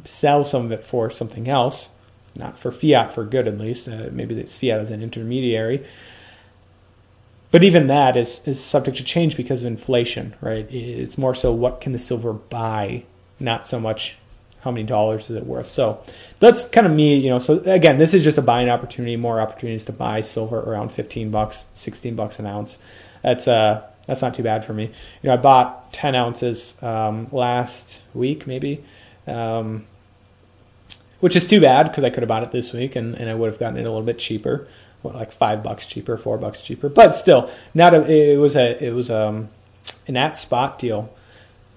sell 0.06 0.44
some 0.44 0.66
of 0.66 0.72
it 0.72 0.84
for 0.84 1.10
something 1.10 1.48
else, 1.48 1.90
not 2.38 2.58
for 2.58 2.72
fiat 2.72 3.14
for 3.14 3.24
good 3.24 3.48
at 3.48 3.58
least, 3.58 3.88
uh, 3.88 4.10
maybe 4.12 4.40
it's 4.40 4.58
fiat 4.58 4.80
as 4.80 4.90
an 4.90 5.02
intermediary. 5.02 5.86
But 7.52 7.64
even 7.64 7.88
that 7.88 8.16
is 8.16 8.42
is 8.46 8.64
subject 8.64 8.98
to 8.98 9.04
change 9.04 9.36
because 9.36 9.64
of 9.64 9.68
inflation, 9.68 10.36
right? 10.40 10.72
It's 10.72 11.18
more 11.18 11.36
so 11.36 11.52
what 11.52 11.82
can 11.82 11.94
the 11.94 12.00
silver 12.00 12.34
buy, 12.34 13.04
not 13.40 13.68
so 13.68 13.80
much 13.80 14.18
how 14.62 14.72
many 14.72 14.84
dollars 14.84 15.30
is 15.30 15.36
it 15.36 15.46
worth? 15.46 15.68
So 15.68 16.04
that's 16.40 16.66
kind 16.66 16.88
of 16.88 16.94
me, 16.94 17.18
you 17.18 17.30
know. 17.30 17.40
So 17.40 17.60
again, 17.60 17.98
this 17.98 18.14
is 18.14 18.24
just 18.24 18.38
a 18.38 18.42
buying 18.42 18.70
opportunity, 18.70 19.16
more 19.16 19.42
opportunities 19.42 19.84
to 19.86 19.92
buy 19.92 20.22
silver 20.22 20.60
around 20.60 20.92
15 20.92 21.32
bucks, 21.32 21.68
16 21.74 22.16
bucks 22.16 22.40
an 22.40 22.46
ounce. 22.46 22.80
That's 23.24 23.48
uh 23.48 23.84
that's 24.08 24.22
not 24.22 24.34
too 24.34 24.44
bad 24.44 24.66
for 24.66 24.74
me. 24.74 24.86
You 24.86 25.28
know, 25.28 25.34
I 25.34 25.38
bought 25.38 25.94
10 25.94 26.16
ounces 26.16 26.82
um, 26.82 27.28
last 27.32 28.02
week, 28.14 28.48
maybe. 28.48 28.84
Um, 29.28 29.86
which 31.20 31.36
is 31.36 31.46
too 31.46 31.62
bad 31.62 31.84
because 31.88 32.04
I 32.04 32.10
could 32.10 32.24
have 32.24 32.28
bought 32.28 32.44
it 32.44 32.52
this 32.52 32.74
week 32.74 32.96
and, 32.96 33.16
and 33.16 33.30
I 33.30 33.36
would 33.36 33.50
have 33.50 33.60
gotten 33.60 33.78
it 33.78 33.82
a 33.82 33.90
little 33.90 34.02
bit 34.02 34.18
cheaper, 34.18 34.68
what, 35.04 35.16
like 35.16 35.32
five 35.32 35.64
bucks 35.64 35.86
cheaper, 35.86 36.18
four 36.18 36.38
bucks 36.38 36.62
cheaper. 36.62 36.90
But 36.90 37.16
still, 37.16 37.50
not 37.74 37.94
a, 37.94 38.12
it 38.12 38.38
was 38.38 38.56
a 38.56 38.84
it 38.84 38.92
was 38.92 39.10
um 39.10 39.50
an 40.08 40.18
at 40.18 40.38
spot 40.38 40.80
deal, 40.80 41.14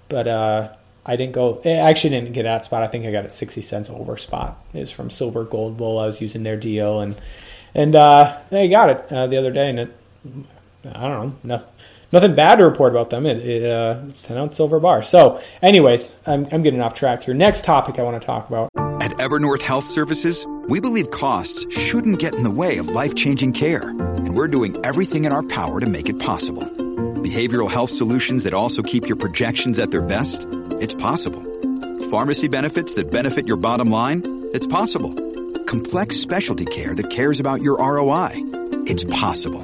but 0.08 0.26
uh, 0.26 0.72
I 1.06 1.16
didn't 1.16 1.32
go. 1.32 1.60
I 1.64 1.70
actually 1.70 2.10
didn't 2.10 2.32
get 2.32 2.46
at 2.46 2.64
spot. 2.64 2.82
I 2.82 2.86
think 2.86 3.06
I 3.06 3.12
got 3.12 3.24
it 3.24 3.30
sixty 3.30 3.62
cents 3.62 3.90
over 3.90 4.16
spot. 4.16 4.62
It 4.72 4.80
was 4.80 4.90
from 4.90 5.10
Silver 5.10 5.44
Gold 5.44 5.76
Bull. 5.76 5.98
I 5.98 6.06
was 6.06 6.20
using 6.20 6.42
their 6.42 6.56
deal 6.56 7.00
and 7.00 7.16
and 7.74 7.94
uh, 7.94 8.38
I 8.50 8.66
got 8.68 8.90
it 8.90 9.12
uh, 9.12 9.26
the 9.26 9.36
other 9.36 9.50
day 9.50 9.68
and 9.68 9.78
it 9.80 9.96
I 10.94 11.06
don't 11.06 11.26
know 11.26 11.34
nothing 11.42 11.68
nothing 12.12 12.34
bad 12.34 12.56
to 12.56 12.64
report 12.64 12.92
about 12.92 13.10
them. 13.10 13.26
It, 13.26 13.38
it 13.46 13.70
uh, 13.70 14.02
it's 14.08 14.22
ten 14.22 14.38
ounce 14.38 14.56
silver 14.56 14.80
bar. 14.80 15.02
So, 15.02 15.40
anyways, 15.60 16.12
I'm 16.26 16.46
I'm 16.50 16.62
getting 16.62 16.80
off 16.80 16.94
track 16.94 17.24
here. 17.24 17.34
Next 17.34 17.64
topic 17.64 17.98
I 17.98 18.02
want 18.02 18.20
to 18.20 18.24
talk 18.24 18.48
about. 18.48 18.70
At 19.02 19.10
Evernorth 19.12 19.60
Health 19.60 19.84
Services, 19.84 20.46
we 20.68 20.80
believe 20.80 21.10
costs 21.10 21.66
shouldn't 21.76 22.18
get 22.18 22.34
in 22.34 22.42
the 22.42 22.50
way 22.50 22.78
of 22.78 22.88
life 22.88 23.14
changing 23.14 23.52
care, 23.52 23.88
and 23.90 24.34
we're 24.34 24.48
doing 24.48 24.76
everything 24.84 25.26
in 25.26 25.32
our 25.32 25.42
power 25.42 25.80
to 25.80 25.86
make 25.86 26.08
it 26.08 26.18
possible. 26.18 26.62
Behavioral 26.62 27.70
health 27.70 27.90
solutions 27.90 28.44
that 28.44 28.54
also 28.54 28.82
keep 28.82 29.06
your 29.06 29.16
projections 29.16 29.78
at 29.78 29.90
their 29.90 30.02
best? 30.02 30.46
It's 30.80 30.94
possible. 30.94 31.42
Pharmacy 32.10 32.48
benefits 32.48 32.94
that 32.94 33.10
benefit 33.10 33.46
your 33.46 33.56
bottom 33.56 33.90
line? 33.90 34.48
It's 34.52 34.66
possible. 34.66 35.14
Complex 35.64 36.16
specialty 36.16 36.64
care 36.64 36.94
that 36.94 37.10
cares 37.10 37.40
about 37.40 37.62
your 37.62 37.78
ROI? 37.78 38.30
It's 38.86 39.04
possible. 39.04 39.62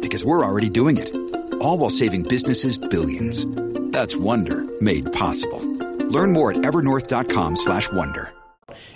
Because 0.00 0.24
we're 0.24 0.44
already 0.44 0.70
doing 0.70 0.96
it. 0.96 1.14
All 1.60 1.78
while 1.78 1.90
saving 1.90 2.22
businesses 2.22 2.78
billions. 2.78 3.46
That's 3.92 4.16
Wonder 4.16 4.66
made 4.80 5.12
possible. 5.12 5.60
Learn 6.08 6.32
more 6.32 6.52
at 6.52 6.58
evernorth.com 6.58 7.56
slash 7.56 7.90
wonder. 7.92 8.32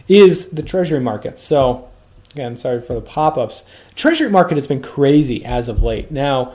Is 0.09 0.49
the 0.49 0.62
treasury 0.62 1.00
market. 1.00 1.38
So, 1.38 1.88
again, 2.33 2.57
sorry 2.57 2.81
for 2.81 2.95
the 2.95 3.00
pop-ups. 3.00 3.64
Treasury 3.97 4.31
market 4.31 4.57
has 4.57 4.67
been 4.67 4.83
crazy 4.83 5.45
as 5.45 5.69
of 5.69 5.83
late. 5.83 6.11
Now, 6.11 6.55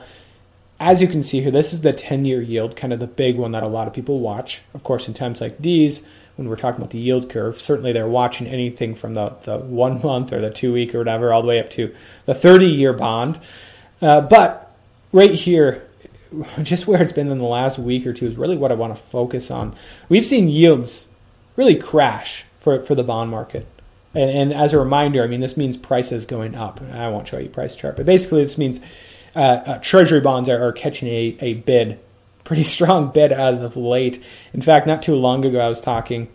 as 0.78 1.00
you 1.00 1.08
can 1.08 1.22
see 1.22 1.40
here, 1.40 1.50
this 1.50 1.72
is 1.72 1.80
the 1.80 1.92
10-year 1.92 2.42
yield, 2.42 2.76
kind 2.76 2.92
of 2.92 3.00
the 3.00 3.06
big 3.06 3.36
one 3.36 3.52
that 3.52 3.62
a 3.62 3.68
lot 3.68 3.86
of 3.86 3.94
people 3.94 4.20
watch. 4.20 4.60
Of 4.74 4.82
course, 4.82 5.08
in 5.08 5.14
times 5.14 5.40
like 5.40 5.58
these, 5.58 6.02
when 6.36 6.48
we're 6.48 6.56
talking 6.56 6.80
about 6.80 6.90
the 6.90 6.98
yield 6.98 7.30
curve, 7.30 7.60
certainly 7.60 7.92
they're 7.92 8.06
watching 8.06 8.46
anything 8.46 8.94
from 8.94 9.14
the, 9.14 9.30
the 9.42 9.58
one 9.58 10.02
month 10.02 10.32
or 10.32 10.40
the 10.40 10.50
two 10.50 10.72
week 10.72 10.94
or 10.94 10.98
whatever, 10.98 11.32
all 11.32 11.42
the 11.42 11.48
way 11.48 11.60
up 11.60 11.70
to 11.70 11.94
the 12.26 12.34
30 12.34 12.66
year 12.66 12.92
bond. 12.92 13.40
Uh, 14.02 14.20
but 14.20 14.74
right 15.12 15.32
here, 15.32 15.88
just 16.62 16.86
where 16.86 17.02
it's 17.02 17.12
been 17.12 17.30
in 17.30 17.38
the 17.38 17.44
last 17.44 17.78
week 17.78 18.06
or 18.06 18.12
two 18.12 18.26
is 18.26 18.36
really 18.36 18.56
what 18.56 18.70
I 18.70 18.74
want 18.74 18.94
to 18.94 19.02
focus 19.02 19.50
on. 19.50 19.74
We've 20.08 20.26
seen 20.26 20.48
yields 20.48 21.06
really 21.56 21.76
crash 21.76 22.44
for, 22.60 22.82
for 22.82 22.94
the 22.94 23.02
bond 23.02 23.30
market. 23.30 23.66
And, 24.14 24.30
and 24.30 24.52
as 24.52 24.74
a 24.74 24.78
reminder, 24.78 25.22
I 25.22 25.26
mean, 25.26 25.40
this 25.40 25.56
means 25.56 25.78
prices 25.78 26.26
going 26.26 26.54
up. 26.54 26.82
I 26.92 27.08
won't 27.08 27.28
show 27.28 27.38
you 27.38 27.48
price 27.48 27.74
chart, 27.74 27.96
but 27.96 28.04
basically 28.04 28.42
this 28.42 28.58
means 28.58 28.80
uh, 29.36 29.62
uh, 29.66 29.78
treasury 29.78 30.20
bonds 30.20 30.48
are, 30.48 30.68
are 30.68 30.72
catching 30.72 31.08
a, 31.08 31.36
a 31.40 31.54
bid 31.54 32.00
pretty 32.46 32.64
strong 32.76 33.10
bid 33.10 33.32
as 33.32 33.60
of 33.60 33.76
late. 33.76 34.22
In 34.54 34.62
fact, 34.62 34.86
not 34.86 35.02
too 35.02 35.14
long 35.14 35.44
ago, 35.44 35.60
I 35.60 35.68
was 35.68 35.82
talking, 35.82 36.28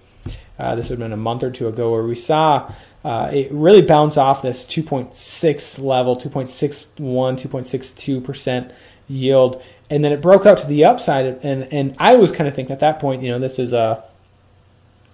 uh, 0.60 0.75
this 0.75 0.89
would 0.89 1.00
have 1.00 1.05
been 1.05 1.13
a 1.13 1.17
month 1.17 1.41
or 1.41 1.50
two 1.50 1.67
ago, 1.67 1.91
where 1.91 2.03
we 2.03 2.13
saw 2.13 2.72
uh, 3.03 3.31
it 3.34 3.51
really 3.51 3.81
bounce 3.81 4.17
off 4.17 4.43
this 4.43 4.63
2.6 4.65 5.84
level, 5.84 6.15
2.61, 6.15 6.91
2.62% 6.96 8.72
yield. 9.08 9.63
And 9.89 10.03
then 10.03 10.12
it 10.12 10.22
broke 10.22 10.46
out 10.46 10.60
to 10.60 10.67
the 10.67 10.86
upside. 10.86 11.25
And, 11.43 11.63
and 11.74 11.96
I 11.98 12.15
was 12.15 12.31
kind 12.31 12.48
of 12.48 12.53
thinking 12.55 12.74
at 12.74 12.81
that 12.81 13.00
point, 13.00 13.24
you 13.24 13.29
know, 13.29 13.39
this 13.39 13.58
is 13.58 13.74
a, 13.74 14.03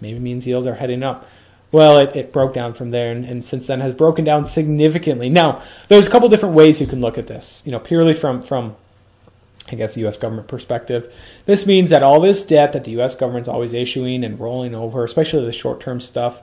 maybe 0.02 0.20
means 0.20 0.46
yields 0.46 0.68
are 0.68 0.76
heading 0.76 1.04
up. 1.04 1.26
Well, 1.72 2.00
it, 2.00 2.16
it 2.16 2.34
broke 2.34 2.54
down 2.54 2.74
from 2.74 2.90
there, 2.90 3.12
and, 3.12 3.26
and, 3.26 3.44
since 3.44 3.68
then 3.68 3.82
has 3.82 3.94
broken 3.94 4.24
down 4.24 4.46
significantly. 4.46 5.28
Now, 5.28 5.62
there's 5.90 6.08
a 6.08 6.10
couple 6.10 6.30
different 6.30 6.56
ways 6.56 6.80
you 6.80 6.88
can 6.88 7.02
look 7.02 7.18
at 7.18 7.28
this. 7.28 7.62
You 7.66 7.74
know, 7.74 7.80
purely 7.80 8.14
from 8.14 8.42
from 8.42 8.78
I 9.70 9.76
guess, 9.76 9.98
a 9.98 10.00
U.S. 10.02 10.18
government 10.18 10.48
perspective. 10.48 11.14
This 11.46 11.66
means 11.66 11.90
that 11.90 12.04
all 12.04 12.20
this 12.20 12.46
debt 12.46 12.74
that 12.74 12.86
the 12.86 12.92
U.S. 12.92 13.16
government's 13.16 13.50
always 13.50 13.74
issuing 13.74 14.24
and 14.24 14.40
rolling 14.40 14.74
over, 14.74 15.04
especially 15.04 15.46
the 15.46 15.52
short-term 15.52 16.00
stuff, 16.00 16.42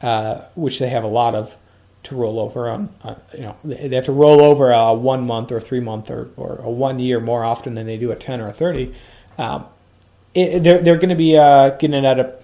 uh, 0.00 0.42
which 0.54 0.78
they 0.78 0.88
have 0.88 1.04
a 1.04 1.08
lot 1.08 1.34
of 1.34 1.56
to 2.04 2.14
roll 2.14 2.38
over 2.38 2.70
on, 2.70 2.88
uh, 3.02 3.16
you 3.34 3.42
know, 3.42 3.56
they 3.64 3.94
have 3.94 4.06
to 4.06 4.12
roll 4.12 4.40
over 4.40 4.70
a 4.70 4.94
one 4.94 5.26
month 5.26 5.52
or 5.52 5.60
three 5.60 5.80
month 5.80 6.10
or, 6.10 6.30
or 6.36 6.56
a 6.62 6.70
one 6.70 6.98
year 6.98 7.20
more 7.20 7.44
often 7.44 7.74
than 7.74 7.86
they 7.86 7.98
do 7.98 8.10
a 8.12 8.16
10 8.16 8.40
or 8.40 8.48
a 8.48 8.52
30. 8.52 8.94
Um, 9.36 9.66
it, 10.32 10.62
they're, 10.62 10.78
they're 10.78 10.96
going 10.96 11.08
to 11.08 11.16
be 11.16 11.36
uh, 11.36 11.70
getting 11.70 12.06
at 12.06 12.18
a 12.18 12.38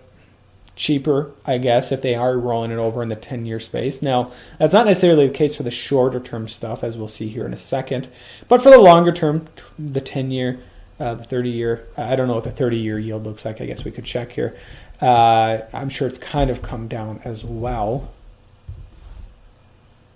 cheaper, 0.77 1.31
I 1.45 1.59
guess, 1.59 1.93
if 1.93 2.03
they 2.03 2.15
are 2.15 2.37
rolling 2.37 2.71
it 2.71 2.79
over 2.79 3.03
in 3.03 3.09
the 3.09 3.17
10 3.17 3.47
year 3.47 3.61
space. 3.61 4.03
Now, 4.03 4.33
that's 4.59 4.73
not 4.73 4.87
necessarily 4.87 5.29
the 5.29 5.35
case 5.35 5.57
for 5.57 5.63
the 5.63 5.71
shorter 5.71 6.21
term 6.21 6.49
stuff, 6.49 6.83
as 6.83 6.97
we'll 6.97 7.09
see 7.09 7.29
here 7.29 7.47
in 7.47 7.53
a 7.53 7.59
second. 7.59 8.09
But 8.49 8.63
for 8.63 8.71
the 8.71 8.79
longer 8.79 9.13
term, 9.13 9.45
the 9.79 10.01
10 10.01 10.31
year, 10.31 10.61
uh, 10.99 11.15
the 11.15 11.25
30 11.25 11.51
year, 11.51 11.87
I 11.97 12.17
don't 12.17 12.29
know 12.29 12.35
what 12.35 12.45
the 12.45 12.51
30 12.51 12.79
year 12.79 12.99
yield 12.99 13.25
looks 13.25 13.45
like. 13.45 13.61
I 13.61 13.67
guess 13.67 13.85
we 13.85 13.91
could 13.91 14.05
check 14.05 14.33
here. 14.33 14.57
Uh, 15.01 15.59
I'm 15.73 15.89
sure 15.89 16.09
it's 16.09 16.19
kind 16.19 16.51
of 16.51 16.63
come 16.63 16.89
down 16.89 17.21
as 17.25 17.45
well. 17.45 18.11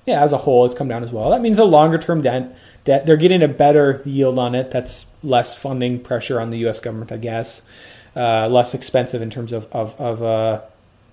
Yeah, 0.07 0.23
as 0.23 0.33
a 0.33 0.39
whole, 0.39 0.65
it's 0.65 0.75
come 0.75 0.89
down 0.89 1.05
as 1.05 1.13
well. 1.13 1.31
That 1.31 1.43
means 1.43 1.59
a 1.59 1.65
longer 1.65 1.99
term 1.99 2.23
debt, 2.23 2.57
debt, 2.85 3.05
they're 3.05 3.19
getting 3.19 3.43
a 3.43 3.49
better 3.49 4.01
yield 4.07 4.39
on 4.39 4.55
it. 4.55 4.71
That's 4.71 5.05
less 5.23 5.57
funding 5.57 6.01
pressure 6.01 6.41
on 6.41 6.51
the 6.51 6.59
U.S. 6.59 6.81
government, 6.81 7.13
I 7.13 7.19
guess 7.19 7.63
uh, 8.19 8.49
less 8.49 8.75
expensive 8.75 9.23
in 9.23 9.31
terms 9.31 9.53
of 9.53 9.67
of, 9.73 9.95
of 10.01 10.23
uh, 10.23 10.61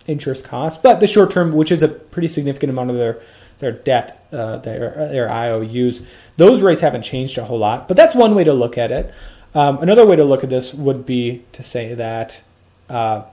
interest 0.07 0.43
costs. 0.43 0.79
But 0.81 0.99
the 0.99 1.07
short 1.07 1.31
term, 1.31 1.53
which 1.53 1.71
is 1.71 1.83
a 1.83 1.87
pretty 1.87 2.27
significant 2.27 2.71
amount 2.71 2.89
of 2.89 2.97
their 2.97 3.21
their 3.59 3.71
debt, 3.71 4.27
uh, 4.31 4.57
their 4.57 5.07
their 5.11 5.29
IOUs, 5.29 6.01
those 6.37 6.61
rates 6.61 6.81
haven't 6.81 7.03
changed 7.03 7.37
a 7.37 7.45
whole 7.45 7.59
lot. 7.59 7.87
But 7.87 7.95
that's 7.95 8.15
one 8.15 8.33
way 8.33 8.43
to 8.43 8.53
look 8.53 8.77
at 8.77 8.91
it. 8.91 9.13
Um, 9.53 9.77
another 9.77 10.05
way 10.05 10.15
to 10.15 10.25
look 10.25 10.43
at 10.43 10.49
this 10.49 10.73
would 10.73 11.05
be 11.05 11.43
to 11.53 11.63
say 11.63 11.93
that 11.93 12.41
uh, 12.89 13.23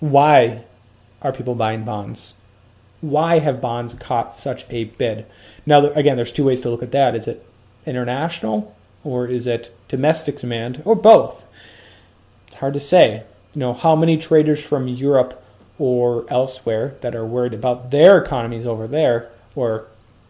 why 0.00 0.64
are 1.20 1.32
people 1.32 1.54
buying 1.54 1.84
bonds? 1.84 2.34
Why 3.00 3.40
have 3.40 3.60
bonds 3.60 3.94
caught 3.94 4.34
such 4.34 4.64
a 4.70 4.84
bid? 4.84 5.26
Now, 5.66 5.86
again, 5.90 6.16
there's 6.16 6.32
two 6.32 6.44
ways 6.44 6.60
to 6.62 6.70
look 6.70 6.82
at 6.82 6.92
that. 6.92 7.14
Is 7.14 7.28
it 7.28 7.44
international 7.84 8.74
or 9.04 9.26
is 9.26 9.46
it 9.46 9.76
domestic 9.88 10.38
demand 10.38 10.82
or 10.84 10.94
both? 10.94 11.44
Hard 12.62 12.74
to 12.74 12.80
say. 12.80 13.24
You 13.54 13.58
know, 13.58 13.72
how 13.72 13.96
many 13.96 14.16
traders 14.16 14.62
from 14.62 14.86
Europe 14.86 15.44
or 15.80 16.24
elsewhere 16.28 16.94
that 17.00 17.16
are 17.16 17.26
worried 17.26 17.52
about 17.52 17.90
their 17.90 18.22
economies 18.22 18.68
over 18.68 18.86
there 18.86 19.32
or 19.56 19.88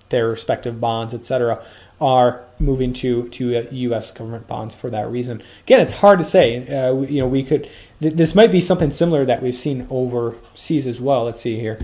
their 0.09 0.29
respective 0.29 0.81
bonds, 0.81 1.13
etc., 1.13 1.63
are 2.01 2.43
moving 2.59 2.95
to 2.95 3.29
to 3.29 3.69
U.S. 3.71 4.11
government 4.11 4.49
bonds 4.49 4.75
for 4.75 4.89
that 4.89 5.11
reason. 5.11 5.43
Again, 5.67 5.81
it's 5.81 5.93
hard 5.93 6.19
to 6.21 6.25
say. 6.25 6.67
Uh, 6.67 7.03
you 7.03 7.21
know, 7.21 7.29
we 7.29 7.45
could. 7.45 7.69
Th- 8.01 8.15
this 8.15 8.35
might 8.35 8.51
be 8.51 8.63
something 8.63 8.91
similar 8.91 9.27
that 9.27 9.43
we've 9.43 9.55
seen 9.55 9.87
overseas 9.91 10.87
as 10.87 11.01
well. 11.01 11.25
Let's 11.25 11.43
see 11.43 11.61
here. 11.61 11.79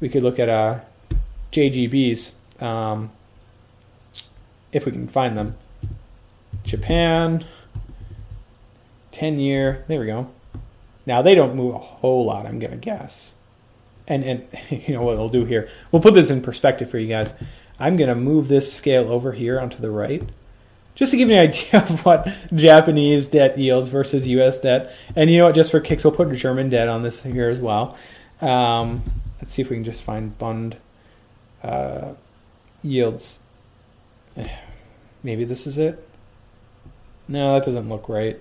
We 0.00 0.10
could 0.10 0.22
look 0.22 0.38
at 0.38 0.50
uh, 0.50 0.80
JGBs 1.50 2.34
um, 2.62 3.10
if 4.70 4.84
we 4.84 4.92
can 4.92 5.08
find 5.08 5.36
them. 5.36 5.56
Japan, 6.62 7.46
10 9.12 9.38
year. 9.38 9.84
There 9.88 10.00
we 10.00 10.06
go. 10.06 10.30
Now 11.06 11.22
they 11.22 11.34
don't 11.34 11.56
move 11.56 11.74
a 11.74 11.78
whole 11.78 12.26
lot, 12.26 12.46
I'm 12.46 12.58
going 12.58 12.72
to 12.72 12.76
guess. 12.76 13.34
And 14.06 14.24
and 14.24 14.46
you 14.70 14.94
know 14.94 15.02
what 15.02 15.16
we'll 15.16 15.28
do 15.28 15.44
here? 15.44 15.68
We'll 15.90 16.02
put 16.02 16.14
this 16.14 16.30
in 16.30 16.42
perspective 16.42 16.90
for 16.90 16.98
you 16.98 17.08
guys. 17.08 17.34
I'm 17.78 17.96
going 17.96 18.08
to 18.08 18.14
move 18.14 18.48
this 18.48 18.72
scale 18.72 19.10
over 19.10 19.32
here 19.32 19.60
onto 19.60 19.78
the 19.78 19.90
right. 19.90 20.22
Just 20.94 21.12
to 21.12 21.16
give 21.16 21.28
you 21.28 21.36
an 21.36 21.40
idea 21.48 21.80
of 21.80 22.04
what 22.04 22.28
Japanese 22.54 23.28
debt 23.28 23.56
yields 23.56 23.88
versus 23.88 24.26
US 24.28 24.60
debt. 24.60 24.94
And 25.14 25.30
you 25.30 25.38
know 25.38 25.46
what, 25.46 25.54
just 25.54 25.70
for 25.70 25.80
kicks, 25.80 26.04
we'll 26.04 26.12
put 26.12 26.32
German 26.32 26.68
debt 26.68 26.88
on 26.88 27.02
this 27.02 27.22
here 27.22 27.48
as 27.48 27.60
well. 27.60 27.96
Um, 28.40 29.02
let's 29.40 29.54
see 29.54 29.62
if 29.62 29.70
we 29.70 29.76
can 29.76 29.84
just 29.84 30.02
find 30.02 30.36
bond 30.38 30.76
uh, 31.62 32.14
yields. 32.82 33.38
Maybe 35.22 35.44
this 35.44 35.66
is 35.66 35.78
it. 35.78 36.06
No, 37.28 37.54
that 37.54 37.64
doesn't 37.64 37.88
look 37.88 38.08
right. 38.08 38.40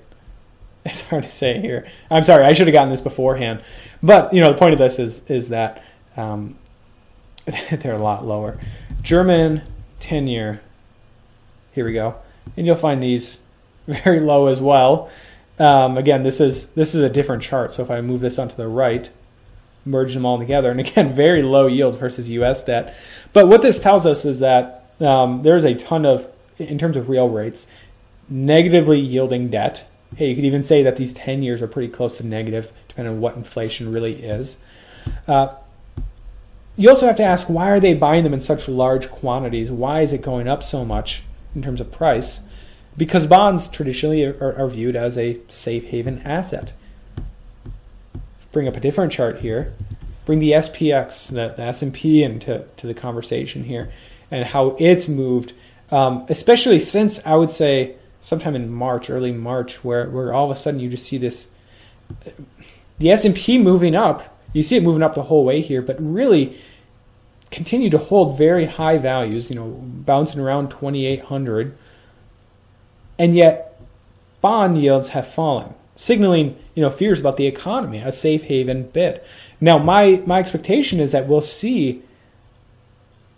it's 0.91 1.01
hard 1.01 1.23
to 1.23 1.29
say 1.29 1.59
here. 1.59 1.85
I'm 2.09 2.23
sorry, 2.23 2.45
I 2.45 2.53
should 2.53 2.67
have 2.67 2.73
gotten 2.73 2.89
this 2.89 3.01
beforehand. 3.01 3.61
But 4.01 4.33
you 4.33 4.39
know, 4.39 4.51
the 4.51 4.57
point 4.57 4.73
of 4.73 4.79
this 4.79 4.99
is 4.99 5.21
is 5.27 5.49
that 5.49 5.83
um, 6.15 6.55
they're 7.71 7.95
a 7.95 8.01
lot 8.01 8.25
lower. 8.25 8.57
German 9.01 9.63
ten 9.99 10.27
year. 10.27 10.61
Here 11.73 11.85
we 11.85 11.93
go, 11.93 12.15
and 12.55 12.65
you'll 12.65 12.75
find 12.75 13.03
these 13.03 13.37
very 13.87 14.21
low 14.21 14.47
as 14.47 14.61
well. 14.61 15.09
Um, 15.59 15.97
again, 15.97 16.23
this 16.23 16.39
is 16.39 16.67
this 16.67 16.95
is 16.95 17.01
a 17.01 17.09
different 17.09 17.43
chart. 17.43 17.73
So 17.73 17.83
if 17.83 17.91
I 17.91 17.99
move 17.99 18.21
this 18.21 18.39
onto 18.39 18.55
the 18.55 18.67
right, 18.67 19.09
merge 19.83 20.13
them 20.13 20.25
all 20.25 20.37
together, 20.37 20.71
and 20.71 20.79
again, 20.79 21.13
very 21.13 21.43
low 21.43 21.67
yield 21.67 21.99
versus 21.99 22.29
U.S. 22.29 22.63
debt. 22.63 22.95
But 23.33 23.49
what 23.49 23.61
this 23.61 23.77
tells 23.77 24.05
us 24.05 24.23
is 24.23 24.39
that 24.39 24.89
um, 25.01 25.43
there's 25.43 25.65
a 25.65 25.75
ton 25.75 26.05
of, 26.05 26.27
in 26.57 26.77
terms 26.77 26.95
of 26.95 27.09
real 27.09 27.27
rates, 27.27 27.67
negatively 28.29 28.99
yielding 28.99 29.49
debt 29.49 29.85
hey, 30.15 30.29
you 30.29 30.35
could 30.35 30.45
even 30.45 30.63
say 30.63 30.83
that 30.83 30.95
these 30.95 31.13
10 31.13 31.43
years 31.43 31.61
are 31.61 31.67
pretty 31.67 31.91
close 31.91 32.17
to 32.17 32.25
negative, 32.25 32.71
depending 32.87 33.15
on 33.15 33.21
what 33.21 33.35
inflation 33.35 33.91
really 33.91 34.23
is. 34.23 34.57
Uh, 35.27 35.53
you 36.75 36.89
also 36.89 37.07
have 37.07 37.15
to 37.17 37.23
ask 37.23 37.49
why 37.49 37.69
are 37.71 37.79
they 37.79 37.95
buying 37.95 38.23
them 38.23 38.33
in 38.33 38.39
such 38.39 38.67
large 38.67 39.09
quantities? 39.09 39.71
Why 39.71 40.01
is 40.01 40.13
it 40.13 40.21
going 40.21 40.47
up 40.47 40.63
so 40.63 40.85
much 40.85 41.23
in 41.55 41.61
terms 41.61 41.81
of 41.81 41.91
price? 41.91 42.41
Because 42.95 43.25
bonds 43.25 43.67
traditionally 43.67 44.23
are, 44.25 44.55
are 44.57 44.67
viewed 44.67 44.95
as 44.95 45.17
a 45.17 45.39
safe 45.49 45.85
haven 45.85 46.19
asset. 46.19 46.73
Bring 48.51 48.67
up 48.67 48.75
a 48.75 48.79
different 48.79 49.11
chart 49.11 49.39
here. 49.39 49.73
Bring 50.25 50.39
the 50.39 50.51
SPX, 50.51 51.27
the, 51.27 51.53
the 51.55 51.63
S&P 51.63 52.23
into 52.23 52.65
to 52.77 52.87
the 52.87 52.93
conversation 52.93 53.63
here, 53.63 53.91
and 54.29 54.45
how 54.45 54.75
it's 54.79 55.07
moved, 55.07 55.53
um, 55.89 56.25
especially 56.29 56.79
since 56.79 57.25
I 57.25 57.35
would 57.35 57.51
say 57.51 57.95
sometime 58.27 58.57
in 58.57 58.69
March, 58.69 59.09
early 59.09 59.31
March, 59.31 59.85
where 59.85 60.09
where 60.09 60.33
all 60.33 60.51
of 60.51 60.57
a 60.57 60.59
sudden 60.59 60.81
you 60.81 60.89
just 60.89 61.05
see 61.05 61.17
this 61.17 61.47
the 62.99 63.09
S&P 63.09 63.57
moving 63.57 63.95
up. 63.95 64.37
You 64.51 64.63
see 64.63 64.75
it 64.75 64.83
moving 64.83 65.01
up 65.01 65.15
the 65.15 65.23
whole 65.23 65.45
way 65.45 65.61
here, 65.61 65.81
but 65.81 65.95
really 65.99 66.59
continue 67.51 67.89
to 67.89 67.97
hold 67.97 68.37
very 68.37 68.65
high 68.65 68.97
values, 68.97 69.49
you 69.49 69.55
know, 69.55 69.67
bouncing 69.81 70.41
around 70.41 70.71
2800. 70.71 71.77
And 73.17 73.33
yet 73.33 73.79
bond 74.41 74.81
yields 74.81 75.09
have 75.09 75.25
fallen, 75.25 75.73
signaling, 75.95 76.57
you 76.75 76.81
know, 76.81 76.89
fears 76.89 77.21
about 77.21 77.37
the 77.37 77.47
economy, 77.47 77.99
a 77.99 78.11
safe 78.11 78.43
haven 78.43 78.89
bid. 78.89 79.21
Now, 79.61 79.77
my 79.77 80.21
my 80.25 80.39
expectation 80.39 80.99
is 80.99 81.13
that 81.13 81.29
we'll 81.29 81.39
see 81.39 82.03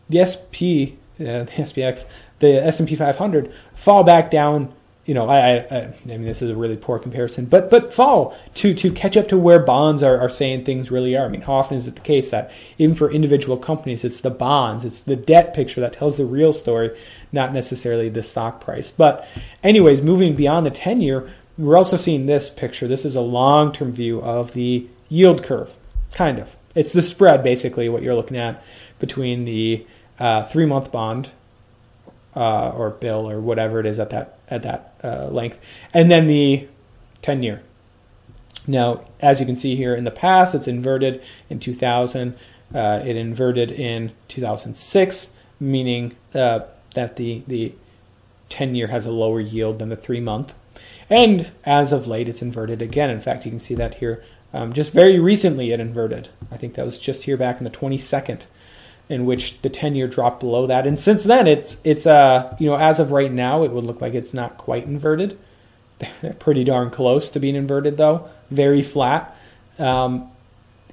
the 0.10 0.26
SP, 0.26 0.98
uh, 1.20 1.46
the 1.46 1.54
SPX, 1.60 2.06
the 2.40 2.56
S&P 2.66 2.96
500 2.96 3.54
fall 3.76 4.04
back 4.04 4.32
down 4.32 4.74
you 5.10 5.16
know, 5.16 5.28
I, 5.28 5.56
I, 5.56 5.78
I 5.80 5.92
mean, 6.06 6.26
this 6.26 6.44
is 6.44 6.52
a 6.52 6.56
really 6.56 6.78
poor 6.78 7.00
comparison, 7.00 7.46
but 7.46 7.72
but 7.72 7.92
fall 7.92 8.38
to 8.54 8.76
to 8.76 8.92
catch 8.92 9.18
up 9.18 9.28
to 9.30 9.40
where 9.40 9.58
bonds 9.58 10.04
are, 10.04 10.20
are 10.20 10.30
saying 10.30 10.66
things 10.66 10.92
really 10.92 11.18
are. 11.18 11.26
I 11.26 11.30
mean, 11.30 11.42
how 11.42 11.54
often 11.54 11.78
is 11.78 11.88
it 11.88 11.96
the 11.96 12.02
case 12.02 12.30
that 12.30 12.52
even 12.78 12.94
for 12.94 13.10
individual 13.10 13.58
companies, 13.58 14.04
it's 14.04 14.20
the 14.20 14.30
bonds, 14.30 14.86
it's 14.86 15.00
the 15.00 15.16
debt 15.16 15.56
picture 15.56 15.82
that 15.82 15.94
tells 15.94 16.18
the 16.18 16.28
real 16.28 16.54
story, 16.54 16.96
not 17.32 17.56
necessarily 17.56 18.08
the 18.10 18.22
stock 18.22 18.62
price. 18.62 18.92
But 18.92 19.28
anyways, 19.64 20.00
moving 20.04 20.36
beyond 20.36 20.68
the 20.68 20.70
ten 20.70 21.02
year, 21.02 21.28
we're 21.58 21.76
also 21.76 21.98
seeing 21.98 22.28
this 22.28 22.52
picture. 22.52 22.88
This 22.88 23.04
is 23.04 23.16
a 23.16 23.22
long 23.22 23.72
term 23.72 23.92
view 23.92 24.22
of 24.22 24.54
the 24.54 24.86
yield 25.08 25.42
curve, 25.42 25.76
kind 26.12 26.38
of. 26.38 26.56
It's 26.76 26.94
the 26.94 27.02
spread 27.02 27.42
basically 27.42 27.90
what 27.90 28.04
you're 28.04 28.14
looking 28.14 28.38
at 28.38 28.64
between 29.00 29.46
the 29.46 29.88
uh, 30.20 30.46
three 30.46 30.68
month 30.68 30.92
bond 30.92 31.32
uh, 32.36 32.70
or 32.70 32.92
bill 32.92 33.30
or 33.30 33.40
whatever 33.40 33.80
it 33.80 33.86
is 33.86 34.00
at 34.00 34.10
that 34.12 34.40
at 34.50 34.64
that 34.64 34.94
uh, 35.04 35.28
length, 35.28 35.60
and 35.94 36.10
then 36.10 36.28
the 36.28 36.68
10 37.22 37.44
year. 37.44 37.62
Now, 38.68 39.06
as 39.20 39.40
you 39.40 39.46
can 39.46 39.56
see 39.56 39.76
here 39.76 39.96
in 39.96 40.04
the 40.04 40.12
past, 40.12 40.54
it's 40.54 40.68
inverted 40.68 41.24
in 41.50 41.60
2000. 41.60 42.36
Uh, 42.74 43.02
it 43.04 43.16
inverted 43.16 43.72
in 43.72 44.12
2006, 44.28 45.30
meaning 45.60 46.16
uh, 46.36 46.62
that 46.94 47.16
the 47.16 47.44
the 47.48 47.74
10 48.50 48.76
year 48.76 48.88
has 48.88 49.06
a 49.06 49.12
lower 49.12 49.40
yield 49.40 49.80
than 49.80 49.90
the 49.90 49.96
three 49.96 50.20
month. 50.20 50.54
And 51.10 51.52
as 51.66 51.92
of 51.92 52.08
late, 52.08 52.30
it's 52.30 52.42
inverted 52.42 52.82
again. 52.82 53.10
In 53.10 53.22
fact, 53.22 53.46
you 53.46 53.52
can 53.52 53.60
see 53.60 53.76
that 53.76 53.96
here. 53.96 54.24
Um, 54.54 54.74
just 54.74 54.92
very 54.92 55.20
recently, 55.20 55.72
it 55.72 55.80
inverted. 55.80 56.30
I 56.52 56.58
think 56.58 56.74
that 56.76 56.86
was 56.86 56.98
just 56.98 57.24
here 57.24 57.38
back 57.38 57.60
in 57.60 57.64
the 57.64 57.70
22nd 57.70 58.46
in 59.10 59.26
which 59.26 59.60
the 59.64 59.70
10 59.70 59.96
year 59.96 60.08
dropped 60.08 60.40
below 60.40 60.68
that. 60.68 60.86
And 60.86 60.98
since 60.98 61.24
then, 61.24 61.48
it's, 61.48 61.78
it's 61.84 62.06
uh, 62.06 62.56
you 62.60 62.70
know, 62.70 62.78
as 62.78 63.00
of 63.00 63.12
right 63.12 63.32
now, 63.32 63.64
it 63.64 63.72
would 63.72 63.84
look 63.84 64.02
like 64.02 64.14
it's 64.14 64.34
not 64.34 64.58
quite 64.58 64.86
inverted. 64.86 65.38
They're 66.22 66.34
pretty 66.34 66.64
darn 66.64 66.92
close 66.92 67.28
to 67.30 67.40
being 67.40 67.56
inverted, 67.56 67.98
though, 67.98 68.30
very 68.52 68.84
flat. 68.84 69.36
Um, 69.80 70.30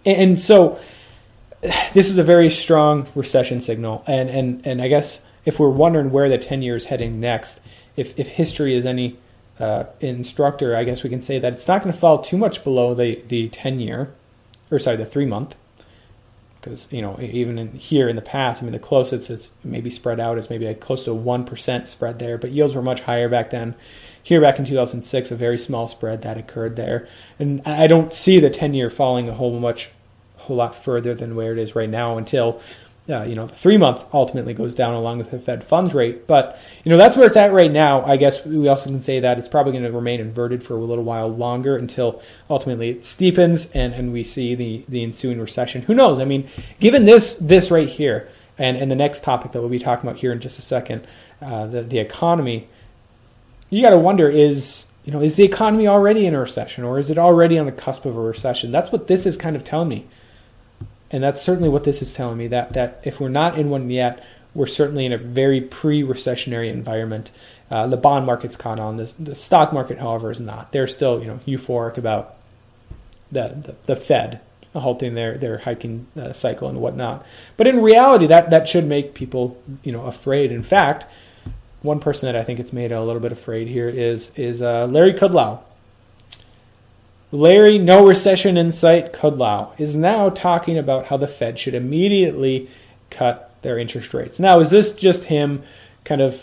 and, 0.06 0.16
and 0.16 0.40
so 0.40 0.80
this 1.92 2.08
is 2.08 2.16
a 2.16 2.24
very 2.24 2.48
strong 2.48 3.06
recession 3.14 3.60
signal. 3.60 4.02
And, 4.06 4.30
and, 4.30 4.66
and 4.66 4.82
I 4.82 4.88
guess 4.88 5.20
if 5.44 5.60
we're 5.60 5.68
wondering 5.68 6.10
where 6.10 6.30
the 6.30 6.38
10 6.38 6.62
year 6.62 6.74
is 6.74 6.86
heading 6.86 7.20
next, 7.20 7.60
if, 7.96 8.18
if 8.18 8.28
history 8.28 8.74
is 8.74 8.86
any 8.86 9.18
uh, 9.60 9.84
instructor, 10.00 10.74
I 10.74 10.84
guess 10.84 11.02
we 11.02 11.10
can 11.10 11.20
say 11.20 11.38
that 11.38 11.52
it's 11.52 11.68
not 11.68 11.82
going 11.82 11.92
to 11.92 11.98
fall 11.98 12.18
too 12.18 12.38
much 12.38 12.64
below 12.64 12.94
the, 12.94 13.22
the 13.28 13.50
10 13.50 13.78
year, 13.78 14.14
or 14.70 14.78
sorry, 14.78 14.96
the 14.96 15.06
three 15.06 15.26
month 15.26 15.54
because 16.66 16.88
you 16.90 17.00
know 17.00 17.16
even 17.20 17.58
in 17.60 17.72
here 17.74 18.08
in 18.08 18.16
the 18.16 18.22
past, 18.22 18.60
I 18.60 18.64
mean 18.64 18.72
the 18.72 18.80
closest 18.80 19.30
it's 19.30 19.52
maybe 19.62 19.88
spread 19.88 20.18
out 20.18 20.36
is 20.36 20.50
maybe 20.50 20.66
like 20.66 20.80
close 20.80 21.04
to 21.04 21.14
one 21.14 21.44
percent 21.44 21.86
spread 21.86 22.18
there, 22.18 22.38
but 22.38 22.50
yields 22.50 22.74
were 22.74 22.82
much 22.82 23.02
higher 23.02 23.28
back 23.28 23.50
then. 23.50 23.76
Here 24.20 24.40
back 24.40 24.58
in 24.58 24.64
2006, 24.64 25.30
a 25.30 25.36
very 25.36 25.58
small 25.58 25.86
spread 25.86 26.22
that 26.22 26.36
occurred 26.36 26.74
there, 26.74 27.06
and 27.38 27.62
I 27.64 27.86
don't 27.86 28.12
see 28.12 28.40
the 28.40 28.50
10 28.50 28.74
year 28.74 28.90
falling 28.90 29.28
a 29.28 29.34
whole 29.34 29.60
much, 29.60 29.90
whole 30.38 30.56
lot 30.56 30.74
further 30.74 31.14
than 31.14 31.36
where 31.36 31.52
it 31.52 31.58
is 31.58 31.76
right 31.76 31.88
now 31.88 32.18
until 32.18 32.60
uh, 33.08 33.22
you 33.22 33.36
know, 33.36 33.46
the 33.46 33.54
three 33.54 33.76
month 33.76 34.04
ultimately 34.12 34.52
goes 34.52 34.74
down 34.74 34.94
along 34.94 35.18
with 35.18 35.30
the 35.30 35.38
Fed 35.38 35.62
funds 35.62 35.94
rate. 35.94 36.26
But, 36.26 36.58
you 36.82 36.90
know, 36.90 36.96
that's 36.96 37.16
where 37.16 37.26
it's 37.26 37.36
at 37.36 37.52
right 37.52 37.70
now. 37.70 38.04
I 38.04 38.16
guess 38.16 38.44
we 38.44 38.66
also 38.66 38.90
can 38.90 39.00
say 39.00 39.20
that 39.20 39.38
it's 39.38 39.48
probably 39.48 39.72
going 39.72 39.84
to 39.84 39.92
remain 39.92 40.20
inverted 40.20 40.64
for 40.64 40.76
a 40.76 40.80
little 40.80 41.04
while 41.04 41.28
longer 41.28 41.76
until 41.76 42.20
ultimately 42.50 42.90
it 42.90 43.02
steepens 43.02 43.70
and, 43.74 43.94
and 43.94 44.12
we 44.12 44.24
see 44.24 44.54
the, 44.56 44.84
the 44.88 45.04
ensuing 45.04 45.40
recession. 45.40 45.82
Who 45.82 45.94
knows? 45.94 46.18
I 46.18 46.24
mean, 46.24 46.48
given 46.80 47.04
this, 47.04 47.34
this 47.34 47.70
right 47.70 47.88
here, 47.88 48.28
and, 48.58 48.76
and 48.76 48.90
the 48.90 48.96
next 48.96 49.22
topic 49.22 49.52
that 49.52 49.60
we'll 49.60 49.68
be 49.68 49.78
talking 49.78 50.08
about 50.08 50.18
here 50.18 50.32
in 50.32 50.40
just 50.40 50.58
a 50.58 50.62
second, 50.62 51.06
uh, 51.42 51.66
the, 51.66 51.82
the 51.82 51.98
economy, 51.98 52.68
you 53.70 53.82
got 53.82 53.90
to 53.90 53.98
wonder 53.98 54.28
is, 54.28 54.86
you 55.04 55.12
know, 55.12 55.20
is 55.20 55.36
the 55.36 55.44
economy 55.44 55.86
already 55.86 56.26
in 56.26 56.34
a 56.34 56.40
recession 56.40 56.82
or 56.82 56.98
is 56.98 57.10
it 57.10 57.18
already 57.18 57.58
on 57.58 57.66
the 57.66 57.72
cusp 57.72 58.04
of 58.04 58.16
a 58.16 58.20
recession? 58.20 58.72
That's 58.72 58.90
what 58.90 59.06
this 59.06 59.26
is 59.26 59.36
kind 59.36 59.54
of 59.54 59.62
telling 59.62 59.88
me 59.88 60.06
and 61.16 61.24
that's 61.24 61.40
certainly 61.40 61.70
what 61.70 61.84
this 61.84 62.02
is 62.02 62.12
telling 62.12 62.36
me 62.36 62.46
that 62.48 62.74
that 62.74 63.00
if 63.02 63.20
we're 63.20 63.30
not 63.30 63.58
in 63.58 63.70
one 63.70 63.88
yet, 63.88 64.22
we're 64.52 64.66
certainly 64.66 65.06
in 65.06 65.14
a 65.14 65.16
very 65.16 65.62
pre-recessionary 65.62 66.70
environment. 66.70 67.30
Uh, 67.70 67.86
the 67.86 67.96
bond 67.96 68.26
market's 68.26 68.54
caught 68.54 68.78
on 68.78 68.98
this. 68.98 69.14
The 69.18 69.34
stock 69.34 69.72
market, 69.72 69.98
however, 69.98 70.30
is 70.30 70.40
not. 70.40 70.72
They're 70.72 70.86
still 70.86 71.20
you 71.20 71.28
know 71.28 71.40
euphoric 71.46 71.96
about 71.96 72.36
the 73.32 73.48
the, 73.48 73.94
the 73.94 73.96
Fed 73.96 74.42
halting 74.74 75.14
their 75.14 75.38
their 75.38 75.56
hiking 75.56 76.06
uh, 76.20 76.34
cycle 76.34 76.68
and 76.68 76.82
whatnot. 76.82 77.24
But 77.56 77.66
in 77.66 77.80
reality, 77.80 78.26
that 78.26 78.50
that 78.50 78.68
should 78.68 78.84
make 78.84 79.14
people 79.14 79.58
you 79.82 79.92
know 79.92 80.02
afraid. 80.02 80.52
In 80.52 80.62
fact, 80.62 81.06
one 81.80 81.98
person 81.98 82.26
that 82.26 82.36
I 82.36 82.44
think 82.44 82.60
it's 82.60 82.74
made 82.74 82.92
a 82.92 83.02
little 83.02 83.22
bit 83.22 83.32
afraid 83.32 83.68
here 83.68 83.88
is 83.88 84.32
is 84.36 84.60
uh, 84.60 84.86
Larry 84.86 85.14
Kudlow. 85.14 85.60
Larry, 87.32 87.78
no 87.78 88.06
recession 88.06 88.56
in 88.56 88.70
sight, 88.70 89.12
Kudlow, 89.12 89.78
is 89.78 89.96
now 89.96 90.28
talking 90.28 90.78
about 90.78 91.06
how 91.06 91.16
the 91.16 91.26
Fed 91.26 91.58
should 91.58 91.74
immediately 91.74 92.70
cut 93.10 93.54
their 93.62 93.78
interest 93.78 94.14
rates. 94.14 94.38
Now, 94.38 94.60
is 94.60 94.70
this 94.70 94.92
just 94.92 95.24
him 95.24 95.64
kind 96.04 96.20
of 96.20 96.40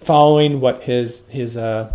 following 0.00 0.60
what 0.60 0.82
his 0.82 1.22
his 1.28 1.56
uh, 1.56 1.92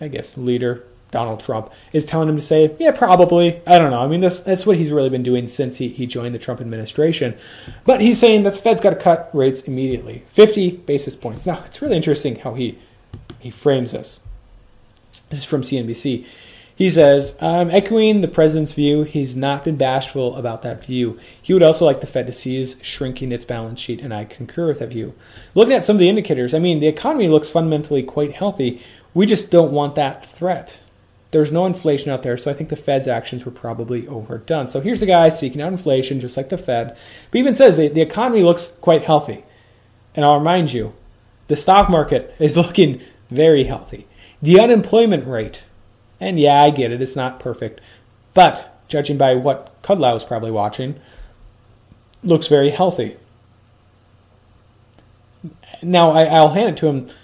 I 0.00 0.08
guess 0.08 0.36
leader 0.38 0.84
Donald 1.10 1.40
Trump 1.40 1.70
is 1.92 2.06
telling 2.06 2.30
him 2.30 2.36
to 2.36 2.42
say? 2.42 2.74
Yeah, 2.78 2.92
probably. 2.92 3.60
I 3.66 3.78
don't 3.78 3.90
know. 3.90 4.00
I 4.02 4.06
mean, 4.06 4.20
that's 4.20 4.40
that's 4.40 4.64
what 4.64 4.78
he's 4.78 4.92
really 4.92 5.10
been 5.10 5.22
doing 5.22 5.48
since 5.48 5.76
he, 5.76 5.88
he 5.88 6.06
joined 6.06 6.34
the 6.34 6.38
Trump 6.38 6.62
administration. 6.62 7.36
But 7.84 8.00
he's 8.00 8.18
saying 8.18 8.44
that 8.44 8.54
the 8.54 8.58
Fed's 8.58 8.80
got 8.80 8.90
to 8.90 8.96
cut 8.96 9.28
rates 9.34 9.60
immediately, 9.60 10.24
50 10.28 10.70
basis 10.70 11.14
points. 11.14 11.44
Now, 11.44 11.62
it's 11.66 11.82
really 11.82 11.96
interesting 11.96 12.36
how 12.36 12.54
he 12.54 12.78
he 13.38 13.50
frames 13.50 13.92
this. 13.92 14.20
This 15.30 15.40
is 15.40 15.44
from 15.44 15.62
CNBC. 15.62 16.26
He 16.80 16.88
says, 16.88 17.36
I'm 17.42 17.70
echoing 17.70 18.20
the 18.20 18.26
president's 18.26 18.72
view. 18.72 19.02
He's 19.02 19.36
not 19.36 19.64
been 19.64 19.76
bashful 19.76 20.34
about 20.36 20.62
that 20.62 20.84
view. 20.84 21.18
He 21.42 21.52
would 21.52 21.62
also 21.62 21.84
like 21.84 22.00
the 22.00 22.06
Fed 22.06 22.26
to 22.26 22.32
cease 22.32 22.82
shrinking 22.82 23.32
its 23.32 23.44
balance 23.44 23.78
sheet, 23.80 24.00
and 24.00 24.14
I 24.14 24.24
concur 24.24 24.68
with 24.68 24.78
that 24.78 24.88
view. 24.88 25.14
Looking 25.54 25.74
at 25.74 25.84
some 25.84 25.96
of 25.96 26.00
the 26.00 26.08
indicators, 26.08 26.54
I 26.54 26.58
mean, 26.58 26.80
the 26.80 26.88
economy 26.88 27.28
looks 27.28 27.50
fundamentally 27.50 28.02
quite 28.02 28.32
healthy. 28.32 28.82
We 29.12 29.26
just 29.26 29.50
don't 29.50 29.72
want 29.72 29.94
that 29.96 30.24
threat. 30.24 30.80
There's 31.32 31.52
no 31.52 31.66
inflation 31.66 32.10
out 32.10 32.22
there, 32.22 32.38
so 32.38 32.50
I 32.50 32.54
think 32.54 32.70
the 32.70 32.76
Fed's 32.76 33.06
actions 33.06 33.44
were 33.44 33.52
probably 33.52 34.08
overdone. 34.08 34.68
So 34.68 34.80
here's 34.80 35.02
a 35.02 35.06
guy 35.06 35.28
seeking 35.28 35.60
out 35.60 35.72
inflation, 35.72 36.18
just 36.18 36.36
like 36.36 36.48
the 36.48 36.56
Fed, 36.56 36.96
but 37.30 37.36
he 37.36 37.40
even 37.40 37.54
says 37.54 37.76
the 37.76 38.00
economy 38.00 38.42
looks 38.42 38.68
quite 38.80 39.04
healthy. 39.04 39.44
And 40.14 40.24
I'll 40.24 40.38
remind 40.38 40.72
you, 40.72 40.94
the 41.46 41.56
stock 41.56 41.90
market 41.90 42.34
is 42.38 42.56
looking 42.56 43.02
very 43.28 43.64
healthy. 43.64 44.06
The 44.42 44.58
unemployment 44.58 45.26
rate, 45.26 45.64
and 46.18 46.38
yeah, 46.38 46.62
I 46.62 46.70
get 46.70 46.92
it, 46.92 47.02
it's 47.02 47.16
not 47.16 47.40
perfect, 47.40 47.80
but 48.34 48.82
judging 48.88 49.18
by 49.18 49.34
what 49.34 49.80
Kudlow 49.82 50.16
is 50.16 50.24
probably 50.24 50.50
watching, 50.50 50.98
looks 52.22 52.46
very 52.46 52.70
healthy. 52.70 53.16
Now, 55.82 56.10
I, 56.10 56.40
will 56.40 56.50
hand 56.50 56.70
it 56.70 56.76
to 56.78 56.86
him. 56.88 57.10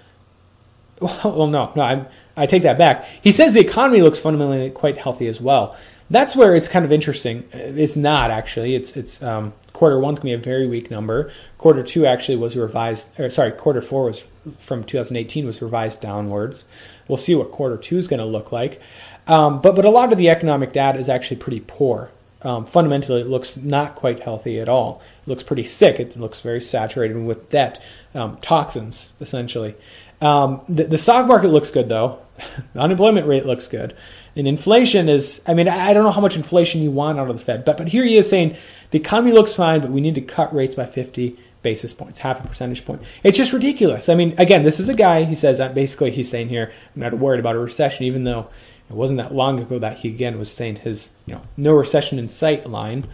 Well, 0.99 1.47
no, 1.47 1.73
no, 1.77 1.83
I, 1.83 2.07
I 2.39 2.47
take 2.47 2.63
that 2.63 2.79
back. 2.79 3.05
He 3.23 3.31
says 3.31 3.53
the 3.53 3.61
economy 3.61 4.01
looks 4.01 4.19
fundamentally 4.19 4.71
quite 4.71 4.97
healthy 4.97 5.27
as 5.27 5.39
well. 5.39 5.77
That's 6.09 6.37
where 6.37 6.55
it's 6.55 6.69
kind 6.69 6.85
of 6.85 6.93
interesting. 6.93 7.45
It's 7.53 7.97
not 7.97 8.31
actually. 8.31 8.75
It's 8.75 8.97
it's 8.97 9.23
um, 9.23 9.53
quarter 9.73 9.99
one's 9.99 10.19
gonna 10.19 10.31
be 10.31 10.33
a 10.35 10.39
very 10.39 10.67
weak 10.67 10.91
number. 10.91 11.31
Quarter 11.59 11.83
two 11.83 12.07
actually 12.07 12.37
was 12.37 12.57
revised. 12.57 13.09
Or 13.19 13.29
sorry, 13.31 13.53
quarter 13.53 13.83
four 13.83 14.05
was 14.05 14.25
from 14.59 14.85
2018 14.85 15.47
was 15.47 15.61
revised 15.61 16.01
downwards. 16.01 16.65
We'll 17.09 17.19
see 17.19 17.35
what 17.35 17.51
quarter 17.51 17.77
two 17.77 17.99
is 17.99 18.09
to 18.09 18.25
look 18.25 18.53
like. 18.53 18.81
Um, 19.27 19.61
but 19.61 19.75
but 19.75 19.85
a 19.85 19.91
lot 19.91 20.13
of 20.13 20.19
the 20.19 20.31
economic 20.31 20.73
data 20.73 20.99
is 20.99 21.09
actually 21.09 21.39
pretty 21.39 21.61
poor. 21.61 22.11
Um, 22.43 22.67
fundamentally, 22.67 23.23
it 23.23 23.27
looks 23.27 23.57
not 23.57 23.97
quite 23.97 24.21
healthy 24.21 24.61
at 24.61 24.69
all. 24.69 25.03
It 25.23 25.29
looks 25.29 25.43
pretty 25.43 25.65
sick. 25.65 25.99
It 25.99 26.17
looks 26.17 26.41
very 26.41 26.61
saturated 26.61 27.17
with 27.17 27.51
debt, 27.51 27.83
um, 28.15 28.37
toxins, 28.37 29.13
essentially. 29.21 29.75
Um, 30.21 30.63
the, 30.69 30.85
the, 30.85 30.99
stock 30.99 31.27
market 31.27 31.49
looks 31.49 31.71
good, 31.71 31.89
though. 31.89 32.21
the 32.73 32.81
unemployment 32.81 33.27
rate 33.27 33.47
looks 33.47 33.67
good. 33.67 33.97
And 34.37 34.47
inflation 34.47 35.09
is, 35.09 35.41
I 35.47 35.55
mean, 35.55 35.67
I 35.67 35.95
don't 35.95 36.05
know 36.05 36.11
how 36.11 36.21
much 36.21 36.37
inflation 36.37 36.83
you 36.83 36.91
want 36.91 37.19
out 37.19 37.31
of 37.31 37.39
the 37.39 37.43
Fed, 37.43 37.65
but, 37.65 37.79
but 37.79 37.89
here 37.89 38.05
he 38.05 38.19
is 38.19 38.29
saying 38.29 38.57
the 38.91 38.99
economy 38.99 39.33
looks 39.33 39.55
fine, 39.55 39.81
but 39.81 39.91
we 39.91 40.03
need 40.03 40.15
to 40.17 40.21
cut 40.21 40.55
rates 40.55 40.75
by 40.75 40.85
50 40.85 41.39
basis 41.63 41.95
points, 41.95 42.19
half 42.19 42.45
a 42.45 42.47
percentage 42.47 42.85
point. 42.85 43.03
It's 43.23 43.39
just 43.39 43.55
ridiculous. 43.55 44.11
I 44.11 44.15
mean, 44.15 44.35
again, 44.39 44.63
this 44.63 44.79
is 44.79 44.91
a 44.91 44.95
guy, 44.95 45.25
he 45.25 45.35
says 45.35 45.59
that 45.59 45.75
basically 45.75 46.11
he's 46.11 46.29
saying 46.29 46.51
here, 46.51 46.71
I'm 46.95 47.01
not 47.01 47.15
worried 47.15 47.41
about 47.41 47.57
a 47.57 47.59
recession, 47.59 48.05
even 48.05 48.25
though 48.25 48.49
it 48.91 48.95
wasn't 48.95 49.17
that 49.19 49.35
long 49.35 49.59
ago 49.59 49.79
that 49.79 49.99
he 49.99 50.09
again 50.09 50.39
was 50.39 50.51
saying 50.51 50.77
his, 50.77 51.11
you 51.25 51.35
know, 51.35 51.43
no 51.57 51.73
recession 51.73 52.19
in 52.19 52.29
sight 52.29 52.69
line. 52.69 53.07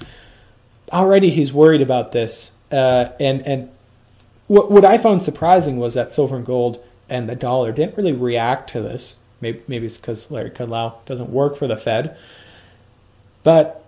Already 0.93 1.31
he's 1.31 1.53
worried 1.53 1.81
about 1.81 2.13
this. 2.13 2.51
Uh, 2.71 3.11
and, 3.21 3.47
and 3.47 3.71
what, 4.49 4.71
what 4.71 4.85
I 4.85 4.99
found 4.99 5.23
surprising 5.23 5.79
was 5.79 5.95
that 5.95 6.13
silver 6.13 6.37
and 6.37 6.45
gold 6.45 6.85
and 7.09 7.29
the 7.29 7.37
dollar 7.37 7.73
didn't 7.73 7.97
really 7.97 8.13
react 8.13 8.71
to 8.71 8.81
this. 8.83 9.17
Maybe, 9.43 9.63
maybe 9.69 9.87
it's 9.87 9.99
because 9.99 10.31
Larry 10.31 10.51
Kudlow 10.51 11.05
doesn't 11.05 11.29
work 11.29 11.57
for 11.57 11.67
the 11.67 11.77
Fed. 11.77 12.17
But 13.43 13.85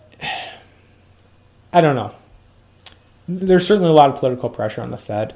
I 1.72 1.80
don't 1.80 1.94
know. 1.94 2.10
There's 3.26 3.66
certainly 3.66 3.88
a 3.88 3.94
lot 3.94 4.10
of 4.10 4.16
political 4.16 4.50
pressure 4.50 4.82
on 4.82 4.90
the 4.90 4.98
Fed. 4.98 5.34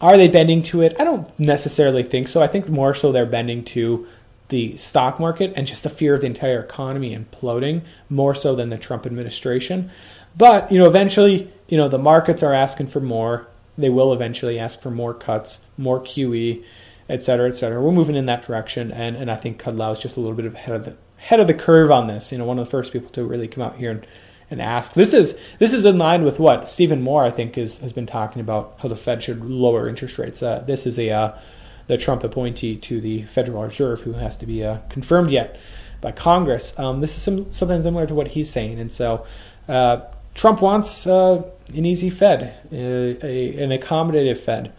Are 0.00 0.16
they 0.16 0.28
bending 0.28 0.62
to 0.64 0.82
it? 0.82 0.94
I 1.00 1.04
don't 1.04 1.36
necessarily 1.40 2.04
think 2.04 2.28
so. 2.28 2.40
I 2.40 2.46
think 2.46 2.68
more 2.68 2.94
so 2.94 3.10
they're 3.10 3.26
bending 3.26 3.64
to 3.64 4.06
the 4.48 4.76
stock 4.76 5.18
market 5.18 5.52
and 5.56 5.66
just 5.66 5.82
the 5.82 5.90
fear 5.90 6.14
of 6.14 6.20
the 6.20 6.26
entire 6.26 6.60
economy 6.60 7.16
imploding 7.16 7.82
more 8.08 8.34
so 8.34 8.54
than 8.54 8.70
the 8.70 8.78
Trump 8.78 9.06
administration. 9.06 9.90
But, 10.36 10.70
you 10.70 10.78
know, 10.78 10.86
eventually, 10.86 11.50
you 11.68 11.76
know, 11.76 11.88
the 11.88 11.98
markets 11.98 12.42
are 12.42 12.54
asking 12.54 12.88
for 12.88 13.00
more. 13.00 13.48
They 13.76 13.90
will 13.90 14.12
eventually 14.12 14.58
ask 14.58 14.80
for 14.80 14.90
more 14.90 15.14
cuts, 15.14 15.60
more 15.76 16.00
QE, 16.00 16.64
et 17.08 17.22
cetera, 17.22 17.48
et 17.48 17.56
cetera. 17.56 17.80
We're 17.80 17.92
moving 17.92 18.16
in 18.16 18.26
that 18.26 18.42
direction. 18.42 18.92
And, 18.92 19.16
and 19.16 19.30
I 19.30 19.36
think 19.36 19.62
Kudlow 19.62 19.92
is 19.92 20.00
just 20.00 20.16
a 20.16 20.20
little 20.20 20.36
bit 20.36 20.46
ahead 20.46 20.74
of 20.74 20.84
the 20.84 20.96
head 21.16 21.40
of 21.40 21.46
the 21.46 21.54
curve 21.54 21.90
on 21.90 22.06
this. 22.06 22.30
You 22.30 22.38
know, 22.38 22.44
one 22.44 22.58
of 22.58 22.64
the 22.64 22.70
first 22.70 22.92
people 22.92 23.10
to 23.10 23.24
really 23.24 23.48
come 23.48 23.64
out 23.64 23.76
here 23.76 23.90
and, 23.90 24.06
and 24.50 24.62
ask. 24.62 24.92
This 24.92 25.12
is 25.12 25.36
this 25.58 25.72
is 25.72 25.84
in 25.84 25.98
line 25.98 26.24
with 26.24 26.38
what 26.38 26.68
Stephen 26.68 27.02
Moore, 27.02 27.24
I 27.24 27.30
think, 27.30 27.58
is, 27.58 27.78
has 27.78 27.92
been 27.92 28.06
talking 28.06 28.40
about 28.40 28.76
how 28.78 28.88
the 28.88 28.96
Fed 28.96 29.22
should 29.22 29.44
lower 29.44 29.88
interest 29.88 30.18
rates. 30.18 30.42
Uh, 30.42 30.60
this 30.66 30.86
is 30.86 30.98
a 30.98 31.10
uh, 31.10 31.38
the 31.86 31.96
Trump 31.96 32.22
appointee 32.22 32.76
to 32.76 33.00
the 33.00 33.22
Federal 33.24 33.62
Reserve, 33.62 34.02
who 34.02 34.12
has 34.12 34.36
to 34.36 34.46
be 34.46 34.64
uh, 34.64 34.78
confirmed 34.88 35.30
yet 35.30 35.58
by 36.00 36.12
Congress. 36.12 36.72
Um, 36.78 37.00
this 37.00 37.16
is 37.16 37.22
some, 37.22 37.52
something 37.52 37.82
similar 37.82 38.06
to 38.06 38.14
what 38.14 38.28
he's 38.28 38.50
saying, 38.50 38.78
and 38.78 38.92
so 38.92 39.26
uh, 39.68 40.02
Trump 40.34 40.62
wants 40.62 41.06
uh, 41.06 41.42
an 41.74 41.84
easy 41.84 42.10
Fed, 42.10 42.54
a, 42.70 43.26
a, 43.26 43.62
an 43.64 43.70
accommodative 43.70 44.38
Fed. 44.38 44.72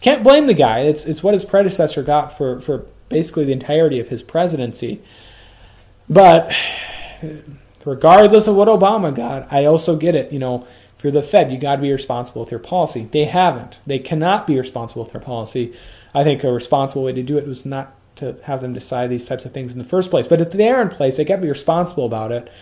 Can't 0.00 0.22
blame 0.22 0.46
the 0.46 0.54
guy. 0.54 0.80
It's 0.80 1.04
it's 1.04 1.22
what 1.22 1.34
his 1.34 1.44
predecessor 1.44 2.02
got 2.02 2.36
for 2.36 2.60
for 2.60 2.86
basically 3.08 3.44
the 3.44 3.52
entirety 3.52 4.00
of 4.00 4.08
his 4.08 4.22
presidency. 4.22 5.02
But 6.08 6.52
regardless 7.84 8.46
of 8.46 8.56
what 8.56 8.68
Obama 8.68 9.14
got, 9.14 9.52
I 9.52 9.66
also 9.66 9.96
get 9.96 10.14
it. 10.14 10.32
You 10.32 10.38
know, 10.38 10.66
if 10.96 11.04
you're 11.04 11.12
the 11.12 11.22
Fed, 11.22 11.52
you 11.52 11.58
got 11.58 11.76
to 11.76 11.82
be 11.82 11.92
responsible 11.92 12.40
with 12.40 12.50
your 12.50 12.60
policy. 12.60 13.08
They 13.10 13.26
haven't. 13.26 13.80
They 13.86 13.98
cannot 13.98 14.46
be 14.46 14.58
responsible 14.58 15.02
with 15.02 15.12
their 15.12 15.20
policy. 15.20 15.74
I 16.14 16.24
think 16.24 16.42
a 16.44 16.52
responsible 16.52 17.04
way 17.04 17.12
to 17.12 17.22
do 17.22 17.38
it 17.38 17.46
was 17.46 17.64
not 17.64 17.94
to 18.16 18.36
have 18.44 18.60
them 18.60 18.74
decide 18.74 19.08
these 19.08 19.24
types 19.24 19.44
of 19.44 19.52
things 19.52 19.72
in 19.72 19.78
the 19.78 19.84
first 19.84 20.10
place. 20.10 20.26
But 20.26 20.40
if 20.40 20.50
they 20.50 20.68
are 20.68 20.82
in 20.82 20.88
place, 20.88 21.16
they 21.16 21.24
got 21.24 21.36
to 21.36 21.42
be 21.42 21.48
responsible 21.48 22.06
about 22.06 22.32
it. 22.32 22.52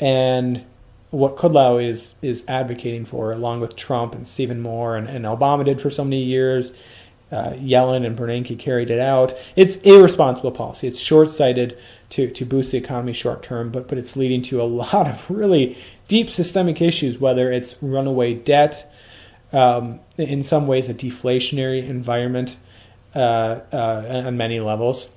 And 0.00 0.64
what 1.12 1.36
Kudlow 1.36 1.86
is 1.86 2.14
is 2.22 2.42
advocating 2.48 3.04
for, 3.04 3.32
along 3.32 3.60
with 3.60 3.76
Trump 3.76 4.14
and 4.14 4.26
Stephen 4.26 4.60
Moore 4.60 4.96
and, 4.96 5.08
and 5.08 5.24
Obama 5.26 5.64
did 5.64 5.80
for 5.80 5.90
so 5.90 6.02
many 6.02 6.22
years, 6.22 6.72
uh, 7.30 7.50
Yellen 7.50 8.04
and 8.06 8.18
Bernanke 8.18 8.58
carried 8.58 8.90
it 8.90 8.98
out. 8.98 9.34
It's 9.54 9.76
irresponsible 9.76 10.52
policy. 10.52 10.88
It's 10.88 10.98
short 10.98 11.30
sighted 11.30 11.78
to, 12.10 12.30
to 12.30 12.44
boost 12.46 12.72
the 12.72 12.78
economy 12.78 13.12
short 13.12 13.42
term, 13.42 13.70
but 13.70 13.88
but 13.88 13.98
it's 13.98 14.16
leading 14.16 14.40
to 14.42 14.62
a 14.62 14.64
lot 14.82 15.06
of 15.06 15.30
really 15.30 15.76
deep 16.08 16.30
systemic 16.30 16.80
issues. 16.80 17.18
Whether 17.18 17.52
it's 17.52 17.76
runaway 17.82 18.32
debt, 18.32 18.90
um, 19.52 20.00
in 20.16 20.42
some 20.42 20.66
ways 20.66 20.88
a 20.88 20.94
deflationary 20.94 21.86
environment 21.86 22.56
uh, 23.14 23.60
uh, 23.70 24.22
on 24.26 24.38
many 24.38 24.60
levels. 24.60 25.10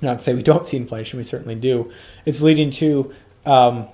Not 0.00 0.18
to 0.18 0.22
say 0.22 0.34
we 0.34 0.44
don't 0.44 0.66
see 0.66 0.76
inflation, 0.76 1.18
we 1.18 1.24
certainly 1.24 1.56
do. 1.56 1.90
It's 2.24 2.40
leading 2.40 2.70
to 2.72 3.12
um, 3.44 3.88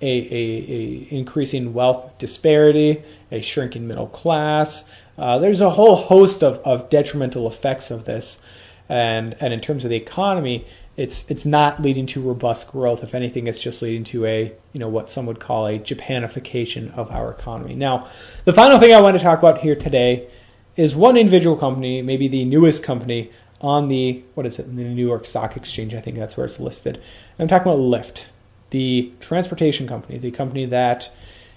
a, 0.00 0.06
a, 0.06 0.72
a, 0.72 1.08
increasing 1.10 1.74
wealth 1.74 2.16
disparity, 2.18 3.02
a 3.30 3.40
shrinking 3.40 3.86
middle 3.86 4.06
class. 4.06 4.84
Uh, 5.16 5.38
there's 5.38 5.60
a 5.60 5.70
whole 5.70 5.96
host 5.96 6.42
of, 6.42 6.58
of 6.58 6.88
detrimental 6.88 7.46
effects 7.48 7.90
of 7.90 8.04
this, 8.04 8.40
and 8.88 9.36
and 9.40 9.52
in 9.52 9.60
terms 9.60 9.84
of 9.84 9.90
the 9.90 9.96
economy, 9.96 10.66
it's 10.96 11.24
it's 11.28 11.44
not 11.44 11.82
leading 11.82 12.06
to 12.06 12.20
robust 12.20 12.68
growth. 12.68 13.02
If 13.02 13.14
anything, 13.14 13.46
it's 13.46 13.60
just 13.60 13.82
leading 13.82 14.04
to 14.04 14.26
a 14.26 14.52
you 14.72 14.80
know 14.80 14.88
what 14.88 15.10
some 15.10 15.26
would 15.26 15.40
call 15.40 15.66
a 15.66 15.78
Japanification 15.78 16.96
of 16.96 17.10
our 17.10 17.30
economy. 17.30 17.74
Now, 17.74 18.08
the 18.44 18.52
final 18.52 18.78
thing 18.78 18.92
I 18.92 19.00
want 19.00 19.16
to 19.16 19.22
talk 19.22 19.38
about 19.38 19.58
here 19.58 19.74
today 19.74 20.28
is 20.76 20.94
one 20.94 21.16
individual 21.16 21.56
company, 21.56 22.02
maybe 22.02 22.28
the 22.28 22.44
newest 22.44 22.82
company 22.82 23.32
on 23.60 23.88
the 23.88 24.22
what 24.34 24.46
is 24.46 24.58
it, 24.58 24.64
the 24.74 24.84
New 24.84 25.06
York 25.06 25.26
Stock 25.26 25.56
Exchange. 25.56 25.94
I 25.94 26.00
think 26.00 26.16
that's 26.16 26.36
where 26.36 26.46
it's 26.46 26.60
listed. 26.60 27.02
I'm 27.38 27.48
talking 27.48 27.70
about 27.70 27.80
Lyft, 27.80 28.26
the 28.70 29.12
transportation 29.20 29.86
company, 29.86 30.18
the 30.18 30.30
company 30.30 30.66
that 30.66 31.10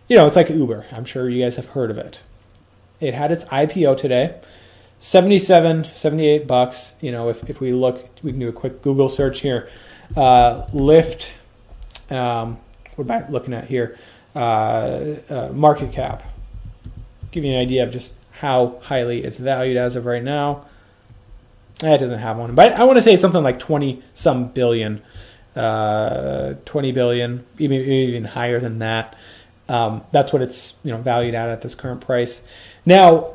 you 0.07 0.15
know 0.15 0.27
it's 0.27 0.35
like 0.35 0.49
Uber. 0.49 0.85
I'm 0.91 1.05
sure 1.05 1.29
you 1.29 1.43
guys 1.43 1.55
have 1.55 1.67
heard 1.67 1.91
of 1.91 1.97
it. 1.97 2.21
It 2.99 3.13
had 3.13 3.31
its 3.31 3.45
IPO 3.45 3.97
today. 3.97 4.39
77, 5.01 5.87
78 5.95 6.47
bucks. 6.47 6.93
You 7.01 7.11
know, 7.11 7.29
if, 7.29 7.49
if 7.49 7.59
we 7.59 7.73
look, 7.73 8.07
we 8.23 8.31
can 8.31 8.39
do 8.39 8.49
a 8.49 8.53
quick 8.53 8.83
Google 8.83 9.09
search 9.09 9.41
here. 9.41 9.67
Uh, 10.15 10.67
Lyft, 10.67 11.31
um, 12.11 12.59
what 12.95 13.09
am 13.09 13.23
I 13.23 13.29
looking 13.29 13.53
at 13.53 13.65
here? 13.65 13.97
Uh, 14.35 15.15
uh, 15.29 15.49
market 15.53 15.91
cap. 15.91 16.29
Give 17.31 17.43
you 17.43 17.53
an 17.53 17.59
idea 17.59 17.83
of 17.83 17.91
just 17.91 18.13
how 18.31 18.79
highly 18.83 19.23
it's 19.23 19.37
valued 19.37 19.77
as 19.77 19.95
of 19.95 20.05
right 20.05 20.23
now. 20.23 20.65
It 21.83 21.97
doesn't 21.97 22.19
have 22.19 22.37
one, 22.37 22.53
but 22.53 22.73
I 22.73 22.83
want 22.83 22.97
to 22.97 23.01
say 23.01 23.17
something 23.17 23.41
like 23.41 23.57
20 23.57 24.03
some 24.13 24.49
billion, 24.49 25.01
uh, 25.55 26.53
20 26.65 26.91
billion, 26.91 27.45
even, 27.57 27.81
even 27.81 28.23
higher 28.25 28.59
than 28.59 28.79
that. 28.79 29.15
Um, 29.69 30.03
that's 30.11 30.33
what 30.33 30.41
it's 30.41 30.73
you 30.83 30.91
know 30.91 30.97
valued 30.97 31.33
at 31.33 31.49
at 31.49 31.61
this 31.61 31.75
current 31.75 32.01
price. 32.01 32.41
Now, 32.85 33.33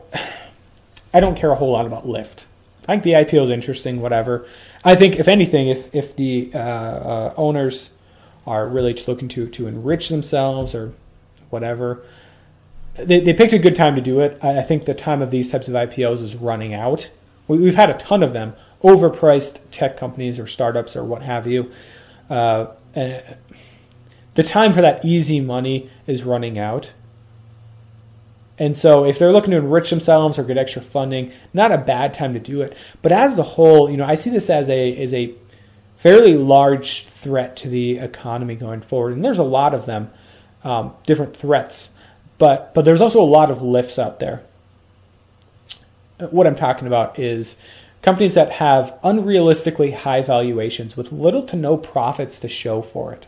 I 1.14 1.20
don't 1.20 1.36
care 1.36 1.50
a 1.50 1.54
whole 1.54 1.72
lot 1.72 1.86
about 1.86 2.06
Lyft. 2.06 2.44
I 2.88 2.92
think 2.92 3.04
the 3.04 3.12
IPO 3.12 3.44
is 3.44 3.50
interesting, 3.50 4.00
whatever. 4.00 4.46
I 4.84 4.94
think, 4.94 5.16
if 5.16 5.28
anything, 5.28 5.68
if 5.68 5.94
if 5.94 6.14
the 6.14 6.50
uh, 6.54 6.58
uh, 6.58 7.34
owners 7.36 7.90
are 8.46 8.68
really 8.68 8.92
looking 9.06 9.28
to 9.28 9.48
to 9.48 9.66
enrich 9.66 10.08
themselves 10.10 10.74
or 10.74 10.92
whatever, 11.48 12.04
they, 12.94 13.20
they 13.20 13.32
picked 13.32 13.52
a 13.52 13.58
good 13.58 13.76
time 13.76 13.94
to 13.96 14.02
do 14.02 14.20
it. 14.20 14.38
I, 14.42 14.58
I 14.58 14.62
think 14.62 14.84
the 14.84 14.94
time 14.94 15.22
of 15.22 15.30
these 15.30 15.50
types 15.50 15.68
of 15.68 15.74
IPOs 15.74 16.22
is 16.22 16.36
running 16.36 16.74
out. 16.74 17.10
We, 17.48 17.64
have 17.66 17.76
had 17.76 17.90
a 17.90 17.94
ton 17.94 18.22
of 18.22 18.32
them, 18.32 18.54
overpriced 18.82 19.60
tech 19.70 19.96
companies 19.96 20.38
or 20.38 20.46
startups 20.46 20.96
or 20.96 21.04
what 21.04 21.22
have 21.22 21.46
you. 21.46 21.70
Uh, 22.28 22.66
the 22.94 24.42
time 24.42 24.72
for 24.72 24.80
that 24.80 25.04
easy 25.04 25.40
money 25.40 25.90
is 26.06 26.24
running 26.24 26.58
out. 26.58 26.92
And 28.58 28.76
so 28.76 29.04
if 29.04 29.18
they're 29.18 29.32
looking 29.32 29.50
to 29.50 29.58
enrich 29.58 29.90
themselves 29.90 30.38
or 30.38 30.44
get 30.44 30.56
extra 30.56 30.82
funding, 30.82 31.32
not 31.52 31.72
a 31.72 31.78
bad 31.78 32.14
time 32.14 32.32
to 32.34 32.40
do 32.40 32.62
it. 32.62 32.74
But 33.02 33.12
as 33.12 33.36
the 33.36 33.42
whole, 33.42 33.90
you 33.90 33.96
know, 33.96 34.04
I 34.04 34.14
see 34.14 34.30
this 34.30 34.48
as 34.48 34.70
a 34.70 34.96
as 35.02 35.12
a 35.12 35.34
fairly 35.96 36.36
large 36.36 37.06
threat 37.06 37.56
to 37.56 37.68
the 37.68 37.98
economy 37.98 38.54
going 38.54 38.80
forward. 38.80 39.12
And 39.12 39.24
there's 39.24 39.38
a 39.38 39.44
lot 39.44 39.74
of 39.74 39.86
them, 39.86 40.10
um, 40.64 40.94
different 41.04 41.36
threats. 41.36 41.90
But 42.38 42.72
but 42.74 42.84
there's 42.84 43.00
also 43.00 43.20
a 43.20 43.24
lot 43.24 43.50
of 43.50 43.58
Lyfts 43.58 43.98
out 43.98 44.20
there. 44.20 44.42
What 46.30 46.46
I'm 46.46 46.56
talking 46.56 46.86
about 46.86 47.18
is 47.18 47.56
companies 48.02 48.34
that 48.34 48.52
have 48.52 48.98
unrealistically 49.02 49.94
high 49.94 50.22
valuations 50.22 50.96
with 50.96 51.12
little 51.12 51.42
to 51.44 51.56
no 51.56 51.76
profits 51.76 52.38
to 52.38 52.48
show 52.48 52.82
for 52.82 53.12
it. 53.12 53.26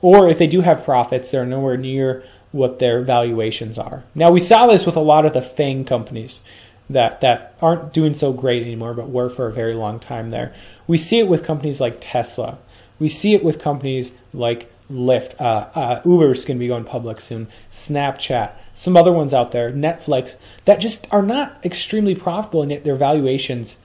Or 0.00 0.28
if 0.28 0.38
they 0.38 0.46
do 0.46 0.60
have 0.60 0.84
profits, 0.84 1.30
they're 1.30 1.46
nowhere 1.46 1.76
near 1.76 2.24
what 2.52 2.78
their 2.78 3.02
valuations 3.02 3.78
are. 3.78 4.04
Now 4.14 4.30
we 4.30 4.40
saw 4.40 4.66
this 4.66 4.86
with 4.86 4.96
a 4.96 5.00
lot 5.00 5.26
of 5.26 5.32
the 5.32 5.42
FANG 5.42 5.84
companies 5.84 6.40
that 6.88 7.20
that 7.20 7.56
aren't 7.60 7.92
doing 7.92 8.14
so 8.14 8.32
great 8.32 8.62
anymore, 8.62 8.94
but 8.94 9.10
were 9.10 9.28
for 9.28 9.46
a 9.46 9.52
very 9.52 9.74
long 9.74 9.98
time 9.98 10.30
there. 10.30 10.54
We 10.86 10.98
see 10.98 11.18
it 11.18 11.28
with 11.28 11.44
companies 11.44 11.80
like 11.80 11.98
Tesla. 12.00 12.58
We 12.98 13.08
see 13.08 13.34
it 13.34 13.42
with 13.42 13.60
companies 13.60 14.12
like 14.32 14.70
Lyft. 14.90 15.40
Uh, 15.40 15.68
uh, 15.74 16.02
Uber's 16.04 16.44
going 16.44 16.58
to 16.58 16.60
be 16.60 16.68
going 16.68 16.84
public 16.84 17.20
soon. 17.20 17.48
Snapchat, 17.70 18.52
some 18.74 18.96
other 18.96 19.12
ones 19.12 19.32
out 19.32 19.52
there, 19.52 19.70
Netflix, 19.70 20.36
that 20.64 20.80
just 20.80 21.06
are 21.12 21.22
not 21.22 21.64
extremely 21.64 22.14
profitable, 22.14 22.62
and 22.62 22.70
yet 22.70 22.84
their 22.84 22.96
valuations. 22.96 23.76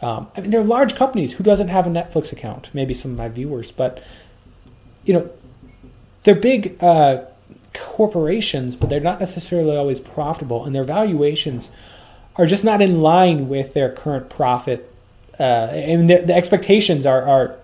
Um, 0.00 0.28
I 0.36 0.40
mean, 0.40 0.50
they're 0.50 0.64
large 0.64 0.96
companies. 0.96 1.34
Who 1.34 1.44
doesn't 1.44 1.68
have 1.68 1.86
a 1.86 1.90
Netflix 1.90 2.32
account? 2.32 2.70
Maybe 2.72 2.94
some 2.94 3.12
of 3.12 3.18
my 3.18 3.28
viewers, 3.28 3.70
but 3.70 4.02
you 5.04 5.14
know, 5.14 5.30
they're 6.22 6.34
big 6.34 6.82
uh, 6.82 7.24
corporations, 7.74 8.76
but 8.76 8.88
they're 8.88 9.00
not 9.00 9.20
necessarily 9.20 9.76
always 9.76 10.00
profitable, 10.00 10.64
and 10.64 10.74
their 10.74 10.84
valuations 10.84 11.70
are 12.36 12.46
just 12.46 12.64
not 12.64 12.80
in 12.80 13.02
line 13.02 13.48
with 13.48 13.74
their 13.74 13.92
current 13.92 14.30
profit. 14.30 14.88
Uh, 15.38 15.68
and 15.72 16.08
the, 16.08 16.18
the 16.18 16.34
expectations 16.34 17.04
are, 17.04 17.22
are 17.22 17.56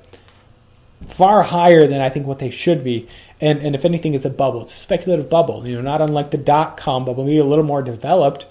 far 1.07 1.43
higher 1.43 1.87
than 1.87 2.01
I 2.01 2.11
think 2.11 2.27
what 2.27 2.39
they 2.39 2.51
should 2.51 2.83
be. 2.85 3.09
And, 3.41 3.61
and 3.61 3.75
if 3.75 3.85
anything, 3.85 4.15
it's 4.15 4.25
a 4.25 4.31
bubble. 4.31 4.63
It's 4.63 4.75
a 4.75 4.79
speculative 4.79 5.31
bubble. 5.31 5.69
You 5.69 5.77
know, 5.77 5.83
not 5.83 6.01
unlike 6.01 6.31
the 6.31 6.39
dot 6.39 6.77
com 6.77 7.05
bubble, 7.05 7.25
maybe 7.25 7.39
a 7.39 7.45
little 7.45 7.65
more 7.65 7.83
developed, 7.83 8.47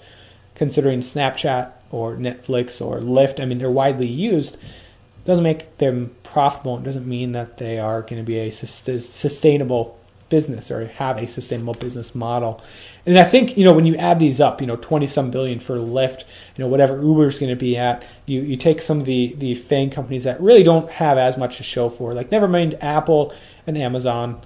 considering 0.54 1.00
Snapchat 1.00 1.72
or 1.90 2.16
Netflix 2.16 2.84
or 2.84 3.00
Lyft. 3.00 3.40
I 3.40 3.44
mean, 3.44 3.58
they're 3.58 3.70
widely 3.70 4.08
used. 4.08 4.54
It 4.54 5.24
Doesn't 5.24 5.44
make 5.44 5.78
them 5.78 6.14
profitable. 6.22 6.78
It 6.78 6.84
doesn't 6.84 7.06
mean 7.06 7.32
that 7.32 7.58
they 7.58 7.78
are 7.78 8.02
going 8.02 8.16
to 8.16 8.22
be 8.22 8.38
a 8.38 8.50
sustainable 8.50 9.98
business 10.28 10.70
or 10.70 10.86
have 10.86 11.16
a 11.16 11.26
sustainable 11.26 11.74
business 11.74 12.14
model. 12.14 12.62
And 13.06 13.18
I 13.18 13.24
think, 13.24 13.56
you 13.56 13.64
know, 13.64 13.72
when 13.72 13.86
you 13.86 13.96
add 13.96 14.18
these 14.18 14.40
up, 14.40 14.60
you 14.60 14.66
know, 14.66 14.76
20 14.76 15.06
some 15.06 15.30
billion 15.30 15.58
for 15.58 15.76
Lyft, 15.76 16.24
you 16.54 16.64
know, 16.64 16.68
whatever 16.68 17.00
Uber's 17.00 17.38
going 17.38 17.48
to 17.48 17.56
be 17.56 17.76
at, 17.78 18.02
you, 18.26 18.42
you 18.42 18.56
take 18.56 18.82
some 18.82 19.00
of 19.00 19.06
the, 19.06 19.34
the 19.38 19.54
FANG 19.54 19.88
companies 19.90 20.24
that 20.24 20.40
really 20.40 20.62
don't 20.62 20.90
have 20.90 21.16
as 21.16 21.38
much 21.38 21.56
to 21.56 21.62
show 21.62 21.88
for, 21.88 22.12
like 22.12 22.30
never 22.30 22.46
mind 22.46 22.76
Apple 22.82 23.32
and 23.66 23.78
Amazon, 23.78 24.42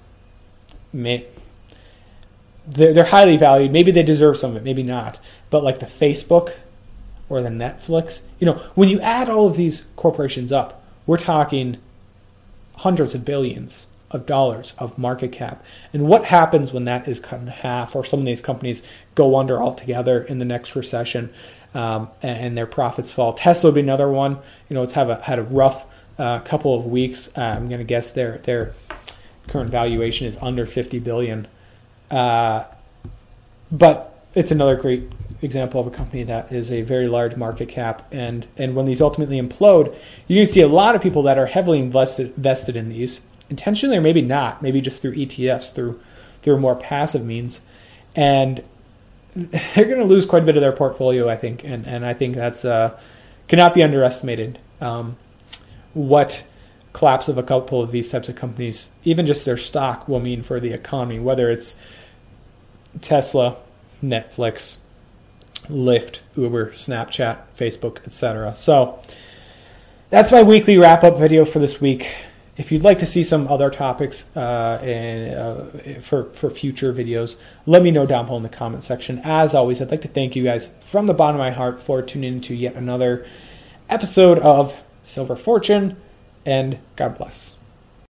they're, 2.67 2.93
they're 2.93 3.03
highly 3.05 3.37
valued. 3.37 3.71
Maybe 3.71 3.91
they 3.91 4.03
deserve 4.03 4.37
some 4.37 4.51
of 4.51 4.57
it, 4.57 4.63
maybe 4.63 4.83
not. 4.83 5.19
But 5.49 5.63
like 5.63 5.79
the 5.79 5.85
Facebook 5.85 6.55
or 7.29 7.41
the 7.41 7.49
Netflix, 7.49 8.21
you 8.39 8.45
know, 8.45 8.53
when 8.75 8.89
you 8.89 8.99
add 9.01 9.29
all 9.29 9.47
of 9.47 9.57
these 9.57 9.85
corporations 9.95 10.51
up, 10.51 10.83
we're 11.05 11.17
talking 11.17 11.77
hundreds 12.77 13.13
of 13.15 13.25
billions 13.25 13.87
of 14.11 14.25
dollars 14.25 14.73
of 14.77 14.97
market 14.97 15.31
cap. 15.31 15.65
And 15.91 16.07
what 16.07 16.25
happens 16.25 16.71
when 16.71 16.85
that 16.85 17.07
is 17.07 17.19
cut 17.19 17.39
in 17.39 17.47
half, 17.47 17.95
or 17.95 18.05
some 18.05 18.19
of 18.19 18.25
these 18.25 18.41
companies 18.41 18.83
go 19.15 19.37
under 19.37 19.61
altogether 19.61 20.23
in 20.23 20.37
the 20.37 20.45
next 20.45 20.75
recession, 20.75 21.33
um, 21.73 22.09
and 22.21 22.55
their 22.55 22.67
profits 22.67 23.11
fall? 23.11 23.33
Tesla 23.33 23.69
would 23.69 23.75
be 23.75 23.81
another 23.81 24.09
one. 24.09 24.37
You 24.69 24.75
know, 24.75 24.83
it's 24.83 24.93
have 24.93 25.09
a, 25.09 25.21
had 25.21 25.39
a 25.39 25.43
rough 25.43 25.87
uh, 26.19 26.39
couple 26.39 26.75
of 26.75 26.85
weeks. 26.85 27.29
Uh, 27.35 27.41
I'm 27.41 27.65
going 27.67 27.79
to 27.79 27.85
guess 27.85 28.11
their 28.11 28.37
their 28.39 28.73
current 29.47 29.69
valuation 29.69 30.27
is 30.27 30.37
under 30.41 30.65
50 30.65 30.99
billion. 30.99 31.47
Uh, 32.09 32.65
but 33.71 34.25
it's 34.35 34.51
another 34.51 34.75
great 34.75 35.11
example 35.41 35.79
of 35.81 35.87
a 35.87 35.91
company 35.91 36.23
that 36.23 36.51
is 36.51 36.71
a 36.71 36.81
very 36.81 37.07
large 37.07 37.35
market 37.35 37.67
cap 37.67 38.07
and 38.13 38.47
and 38.55 38.77
when 38.77 38.85
these 38.85 39.01
ultimately 39.01 39.41
implode 39.41 39.93
you 40.25 40.41
can 40.41 40.49
see 40.49 40.61
a 40.61 40.67
lot 40.69 40.95
of 40.95 41.01
people 41.01 41.23
that 41.23 41.37
are 41.37 41.47
heavily 41.47 41.79
invested 41.79 42.27
invested 42.37 42.77
in 42.77 42.87
these 42.87 43.19
intentionally 43.53 43.97
or 43.97 44.01
maybe 44.01 44.21
not, 44.21 44.61
maybe 44.61 44.81
just 44.81 45.01
through 45.01 45.15
ETFs, 45.15 45.73
through 45.73 45.99
through 46.41 46.59
more 46.59 46.75
passive 46.75 47.23
means, 47.23 47.61
and 48.15 48.63
they're 49.35 49.85
going 49.85 49.99
to 49.99 50.05
lose 50.05 50.25
quite 50.25 50.43
a 50.43 50.45
bit 50.45 50.57
of 50.57 50.61
their 50.61 50.71
portfolio, 50.71 51.29
I 51.29 51.37
think, 51.37 51.63
and 51.63 51.87
and 51.87 52.05
I 52.05 52.13
think 52.13 52.35
that's 52.35 52.65
uh, 52.65 52.99
cannot 53.47 53.73
be 53.73 53.83
underestimated. 53.83 54.59
Um, 54.81 55.17
what 55.93 56.43
collapse 56.93 57.27
of 57.27 57.37
a 57.37 57.43
couple 57.43 57.81
of 57.81 57.91
these 57.91 58.09
types 58.09 58.29
of 58.29 58.35
companies, 58.35 58.89
even 59.03 59.25
just 59.25 59.45
their 59.45 59.57
stock, 59.57 60.07
will 60.07 60.19
mean 60.19 60.41
for 60.41 60.59
the 60.59 60.71
economy, 60.71 61.19
whether 61.19 61.51
it's 61.51 61.75
Tesla, 63.01 63.57
Netflix, 64.03 64.77
Lyft, 65.69 66.19
Uber, 66.35 66.71
Snapchat, 66.71 67.39
Facebook, 67.57 68.05
etc. 68.05 68.53
So 68.53 68.99
that's 70.09 70.31
my 70.31 70.43
weekly 70.43 70.77
wrap 70.77 71.03
up 71.03 71.17
video 71.17 71.45
for 71.45 71.59
this 71.59 71.81
week 71.81 72.13
if 72.55 72.71
you'd 72.71 72.83
like 72.83 72.99
to 72.99 73.05
see 73.05 73.23
some 73.23 73.47
other 73.47 73.69
topics 73.69 74.25
uh, 74.35 74.79
and, 74.81 75.35
uh, 75.35 76.01
for 76.01 76.25
for 76.31 76.49
future 76.49 76.93
videos, 76.93 77.35
let 77.65 77.81
me 77.81 77.89
know 77.89 78.05
down 78.05 78.25
below 78.25 78.37
in 78.37 78.43
the 78.43 78.49
comment 78.49 78.83
section. 78.83 79.19
As 79.23 79.55
always, 79.55 79.81
I'd 79.81 79.89
like 79.89 80.03
to 80.03 80.07
thank 80.07 80.35
you 80.35 80.43
guys 80.43 80.69
from 80.81 81.07
the 81.07 81.13
bottom 81.13 81.37
of 81.37 81.39
my 81.39 81.51
heart 81.51 81.81
for 81.81 82.01
tuning 82.01 82.35
into 82.35 82.53
yet 82.53 82.75
another 82.75 83.25
episode 83.89 84.37
of 84.39 84.79
Silver 85.01 85.35
Fortune, 85.35 85.97
and 86.45 86.79
God 86.95 87.17
bless. 87.17 87.57